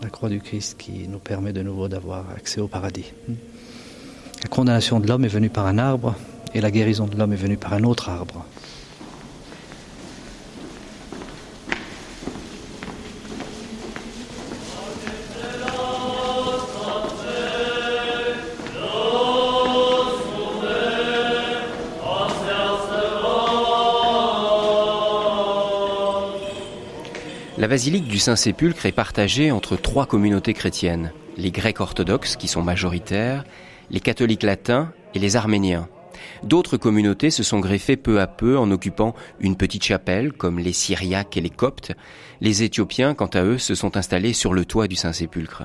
la 0.00 0.08
croix 0.08 0.30
du 0.30 0.40
Christ 0.40 0.78
qui 0.78 1.06
nous 1.08 1.18
permet 1.18 1.52
de 1.52 1.60
nouveau 1.60 1.88
d'avoir 1.88 2.30
accès 2.30 2.58
au 2.58 2.68
paradis. 2.68 3.12
La 3.28 4.48
condamnation 4.48 5.00
de 5.00 5.06
l'homme 5.06 5.26
est 5.26 5.28
venue 5.28 5.50
par 5.50 5.66
un 5.66 5.76
arbre 5.76 6.14
et 6.54 6.62
la 6.62 6.70
guérison 6.70 7.06
de 7.06 7.18
l'homme 7.18 7.34
est 7.34 7.36
venue 7.36 7.58
par 7.58 7.74
un 7.74 7.84
autre 7.84 8.08
arbre. 8.08 8.46
La 27.64 27.68
basilique 27.68 28.08
du 28.08 28.18
Saint-Sépulcre 28.18 28.84
est 28.84 28.92
partagée 28.92 29.50
entre 29.50 29.76
trois 29.76 30.04
communautés 30.04 30.52
chrétiennes, 30.52 31.14
les 31.38 31.50
Grecs 31.50 31.80
orthodoxes 31.80 32.36
qui 32.36 32.46
sont 32.46 32.60
majoritaires, 32.60 33.42
les 33.90 34.00
catholiques 34.00 34.42
latins 34.42 34.92
et 35.14 35.18
les 35.18 35.34
arméniens. 35.34 35.88
D'autres 36.42 36.76
communautés 36.76 37.30
se 37.30 37.42
sont 37.42 37.60
greffées 37.60 37.96
peu 37.96 38.20
à 38.20 38.26
peu 38.26 38.58
en 38.58 38.70
occupant 38.70 39.14
une 39.40 39.56
petite 39.56 39.82
chapelle, 39.82 40.34
comme 40.34 40.58
les 40.58 40.74
Syriaques 40.74 41.38
et 41.38 41.40
les 41.40 41.48
Coptes. 41.48 41.92
Les 42.42 42.64
Éthiopiens, 42.64 43.14
quant 43.14 43.30
à 43.32 43.42
eux, 43.44 43.56
se 43.56 43.74
sont 43.74 43.96
installés 43.96 44.34
sur 44.34 44.52
le 44.52 44.66
toit 44.66 44.86
du 44.86 44.96
Saint-Sépulcre. 44.96 45.62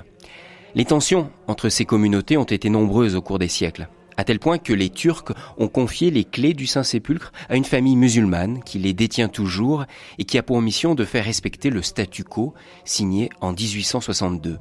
Les 0.76 0.86
tensions 0.86 1.30
entre 1.48 1.68
ces 1.68 1.84
communautés 1.84 2.38
ont 2.38 2.46
été 2.46 2.70
nombreuses 2.70 3.18
au 3.18 3.22
cours 3.22 3.40
des 3.40 3.50
siècles 3.50 3.90
à 4.20 4.26
tel 4.26 4.38
point 4.38 4.58
que 4.58 4.74
les 4.74 4.90
Turcs 4.90 5.32
ont 5.58 5.70
confié 5.70 6.12
les 6.12 6.26
clés 6.26 6.54
du 6.54 6.68
Saint-Sépulcre 6.68 7.32
à 7.48 7.56
une 7.56 7.64
famille 7.64 7.96
musulmane 7.96 8.62
qui 8.64 8.78
les 8.78 8.92
détient 8.92 9.30
toujours 9.30 9.86
et 10.18 10.26
qui 10.26 10.38
a 10.38 10.44
pour 10.44 10.62
mission 10.62 10.94
de 10.94 11.06
faire 11.06 11.24
respecter 11.24 11.70
le 11.70 11.82
statu 11.82 12.26
quo 12.26 12.54
signé 12.84 13.30
en 13.40 13.54
1862. 13.54 14.58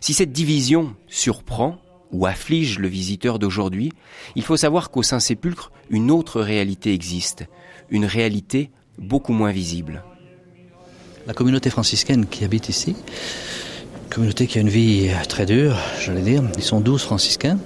Si 0.00 0.14
cette 0.14 0.32
division 0.32 0.96
surprend 1.06 1.76
ou 2.12 2.24
afflige 2.24 2.78
le 2.78 2.88
visiteur 2.88 3.38
d'aujourd'hui, 3.38 3.92
il 4.36 4.42
faut 4.42 4.56
savoir 4.56 4.90
qu'au 4.90 5.02
Saint-Sépulcre, 5.02 5.70
une 5.90 6.10
autre 6.10 6.40
réalité 6.40 6.94
existe, 6.94 7.44
une 7.90 8.06
réalité 8.06 8.70
beaucoup 8.96 9.34
moins 9.34 9.52
visible. 9.52 10.02
La 11.26 11.34
communauté 11.34 11.68
franciscaine 11.68 12.24
qui 12.24 12.42
habite 12.42 12.70
ici, 12.70 12.96
communauté 14.08 14.46
qui 14.46 14.56
a 14.56 14.62
une 14.62 14.70
vie 14.70 15.10
très 15.28 15.44
dure, 15.44 15.76
j'allais 16.00 16.22
dire, 16.22 16.42
ils 16.56 16.62
sont 16.62 16.80
douze 16.80 17.02
franciscains, 17.02 17.58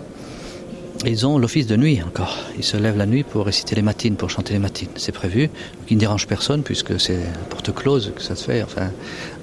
ils 1.04 1.26
ont 1.26 1.38
l'office 1.38 1.66
de 1.66 1.76
nuit 1.76 2.00
encore. 2.02 2.38
Ils 2.56 2.64
se 2.64 2.76
lèvent 2.76 2.96
la 2.96 3.06
nuit 3.06 3.22
pour 3.24 3.46
réciter 3.46 3.74
les 3.74 3.82
matines, 3.82 4.16
pour 4.16 4.30
chanter 4.30 4.52
les 4.52 4.58
matines. 4.58 4.88
C'est 4.96 5.12
prévu. 5.12 5.48
Donc 5.48 5.90
ils 5.90 5.94
ne 5.94 6.00
dérangent 6.00 6.26
personne 6.26 6.62
puisque 6.62 7.00
c'est 7.00 7.20
porte 7.50 7.74
close 7.74 8.12
que 8.14 8.22
ça 8.22 8.36
se 8.36 8.44
fait, 8.44 8.62
enfin, 8.62 8.90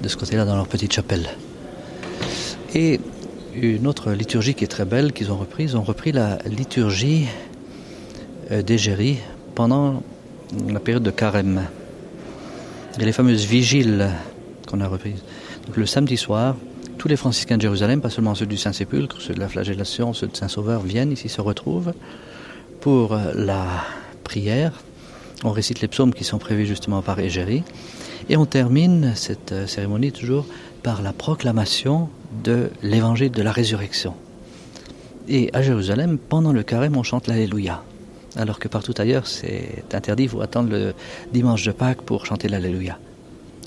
de 0.01 0.07
ce 0.07 0.15
côté-là 0.15 0.45
dans 0.45 0.55
leur 0.55 0.67
petite 0.67 0.93
chapelle. 0.93 1.27
Et 2.75 2.99
une 3.55 3.87
autre 3.87 4.11
liturgie 4.11 4.53
qui 4.53 4.63
est 4.63 4.67
très 4.67 4.85
belle 4.85 5.11
qu'ils 5.11 5.31
ont 5.31 5.37
reprise, 5.37 5.71
ils 5.71 5.77
ont 5.77 5.83
repris 5.83 6.11
la 6.11 6.37
liturgie 6.45 7.27
euh, 8.51 8.61
d'Égérie 8.61 9.17
pendant 9.55 10.03
la 10.67 10.79
période 10.79 11.03
de 11.03 11.11
carême. 11.11 11.63
A 12.97 13.03
les 13.03 13.11
fameuses 13.11 13.45
vigiles 13.45 14.09
qu'on 14.67 14.81
a 14.81 14.87
reprises. 14.87 15.23
Donc 15.67 15.77
le 15.77 15.85
samedi 15.85 16.17
soir, 16.17 16.55
tous 16.99 17.07
les 17.07 17.15
franciscains 17.15 17.55
de 17.55 17.61
Jérusalem, 17.61 18.01
pas 18.01 18.09
seulement 18.09 18.35
ceux 18.35 18.45
du 18.45 18.57
Saint-Sépulcre, 18.57 19.21
ceux 19.21 19.33
de 19.33 19.39
la 19.39 19.47
flagellation, 19.47 20.13
ceux 20.13 20.27
de 20.27 20.35
Saint-Sauveur, 20.35 20.81
viennent 20.81 21.13
ici, 21.13 21.29
se 21.29 21.39
retrouvent 21.39 21.93
pour 22.81 23.17
la 23.33 23.65
prière. 24.25 24.73
On 25.45 25.51
récite 25.51 25.79
les 25.79 25.87
psaumes 25.87 26.13
qui 26.13 26.25
sont 26.25 26.39
prévus 26.39 26.65
justement 26.65 27.01
par 27.01 27.17
Égérie. 27.19 27.63
Et 28.27 28.35
on 28.35 28.45
termine 28.45 29.13
cette 29.15 29.53
euh, 29.53 29.65
cérémonie 29.65 30.11
toujours 30.11 30.45
par 30.83 31.01
la 31.01 31.13
proclamation 31.13 32.09
de 32.43 32.69
l'évangile 32.83 33.31
de 33.31 33.41
la 33.41 33.53
résurrection. 33.53 34.13
Et 35.29 35.49
à 35.53 35.61
Jérusalem, 35.61 36.17
pendant 36.17 36.51
le 36.51 36.63
carême, 36.63 36.97
on 36.97 37.03
chante 37.03 37.27
l'Alléluia. 37.27 37.81
Alors 38.35 38.59
que 38.59 38.67
partout 38.67 38.93
ailleurs, 38.97 39.25
c'est 39.25 39.85
interdit, 39.93 40.23
il 40.23 40.29
faut 40.29 40.41
attendre 40.41 40.69
le 40.69 40.93
dimanche 41.31 41.63
de 41.63 41.71
Pâques 41.71 42.01
pour 42.01 42.25
chanter 42.25 42.49
l'Alléluia. 42.49 42.99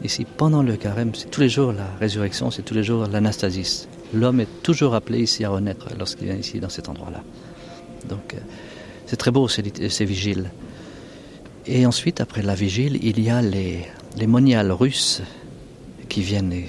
Ici, 0.04 0.24
pendant 0.24 0.62
le 0.62 0.76
carême, 0.76 1.14
c'est 1.14 1.30
tous 1.30 1.40
les 1.40 1.48
jours 1.48 1.72
la 1.72 1.86
résurrection, 2.00 2.50
c'est 2.50 2.62
tous 2.62 2.74
les 2.74 2.82
jours 2.82 3.06
l'anastasis. 3.06 3.88
L'homme 4.12 4.40
est 4.40 4.62
toujours 4.62 4.94
appelé 4.94 5.20
ici 5.20 5.44
à 5.44 5.50
renaître 5.50 5.88
lorsqu'il 5.96 6.26
vient 6.26 6.36
ici, 6.36 6.58
dans 6.58 6.68
cet 6.68 6.88
endroit-là. 6.88 7.22
Donc, 8.08 8.34
euh, 8.34 8.38
c'est 9.06 9.16
très 9.16 9.30
beau 9.30 9.46
ces, 9.46 9.62
ces, 9.88 10.04
vigiles. 10.04 10.50
Et 11.66 11.86
ensuite, 11.86 12.20
après 12.20 12.42
la 12.42 12.56
vigile, 12.56 12.98
il 13.02 13.20
y 13.20 13.30
a 13.30 13.40
les, 13.40 13.86
les 14.16 14.26
moniales 14.26 14.72
russes 14.72 15.22
qui 16.08 16.22
viennent 16.22 16.52
et 16.52 16.66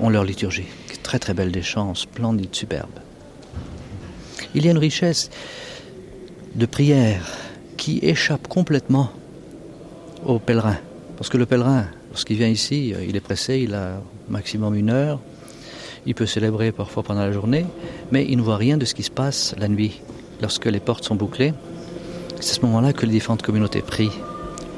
ont 0.00 0.10
leur 0.10 0.24
liturgie. 0.24 0.66
Très 1.04 1.18
très 1.18 1.34
belle 1.34 1.52
des 1.52 1.62
chants, 1.62 1.94
splendides, 1.94 2.54
superbes. 2.54 2.98
Il 4.54 4.64
y 4.64 4.68
a 4.68 4.72
une 4.72 4.78
richesse 4.78 5.30
de 6.54 6.66
prières 6.66 7.30
qui 7.76 7.98
échappe 8.02 8.48
complètement 8.48 9.10
aux 10.24 10.38
pèlerins. 10.38 10.78
Parce 11.16 11.28
que 11.28 11.36
le 11.36 11.46
pèlerin, 11.46 11.86
Lorsqu'il 12.14 12.36
vient 12.36 12.48
ici, 12.48 12.94
euh, 12.94 13.04
il 13.04 13.16
est 13.16 13.20
pressé, 13.20 13.58
il 13.58 13.74
a 13.74 14.00
maximum 14.28 14.76
une 14.76 14.90
heure. 14.90 15.18
Il 16.06 16.14
peut 16.14 16.26
célébrer 16.26 16.70
parfois 16.70 17.02
pendant 17.02 17.22
la 17.22 17.32
journée, 17.32 17.66
mais 18.12 18.24
il 18.24 18.36
ne 18.36 18.42
voit 18.42 18.56
rien 18.56 18.76
de 18.76 18.84
ce 18.84 18.94
qui 18.94 19.02
se 19.02 19.10
passe 19.10 19.52
la 19.58 19.66
nuit. 19.66 20.00
Lorsque 20.40 20.66
les 20.66 20.78
portes 20.78 21.02
sont 21.02 21.16
bouclées, 21.16 21.52
c'est 22.38 22.52
à 22.52 22.54
ce 22.54 22.66
moment-là 22.66 22.92
que 22.92 23.04
les 23.04 23.10
différentes 23.10 23.42
communautés 23.42 23.80
prient. 23.80 24.12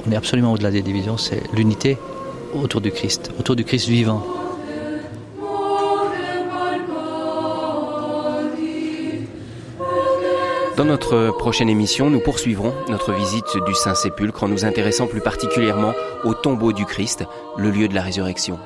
On 0.07 0.13
est 0.13 0.17
absolument 0.17 0.55
au-delà 0.55 0.71
des 0.71 0.81
divisions, 0.81 1.19
c'est 1.19 1.43
l'unité 1.55 1.99
autour 2.55 2.81
du 2.81 2.91
Christ, 2.91 3.31
autour 3.39 3.55
du 3.55 3.65
Christ 3.65 3.87
vivant. 3.87 4.27
Dans 10.77 10.85
notre 10.85 11.35
prochaine 11.39 11.71
émission, 11.71 12.11
nous 12.11 12.21
poursuivrons 12.21 12.75
notre 12.91 13.15
visite 13.15 13.47
du 13.67 13.75
Saint-Sépulcre 13.75 14.43
en 14.43 14.49
nous 14.49 14.67
intéressant 14.67 15.07
plus 15.07 15.23
particulièrement 15.23 15.95
au 16.23 16.35
tombeau 16.35 16.75
du 16.75 16.85
Christ, 16.85 17.25
le 17.57 17.71
lieu 17.71 17.89
de 17.89 17.95
la 17.95 18.03
résurrection. 18.03 18.59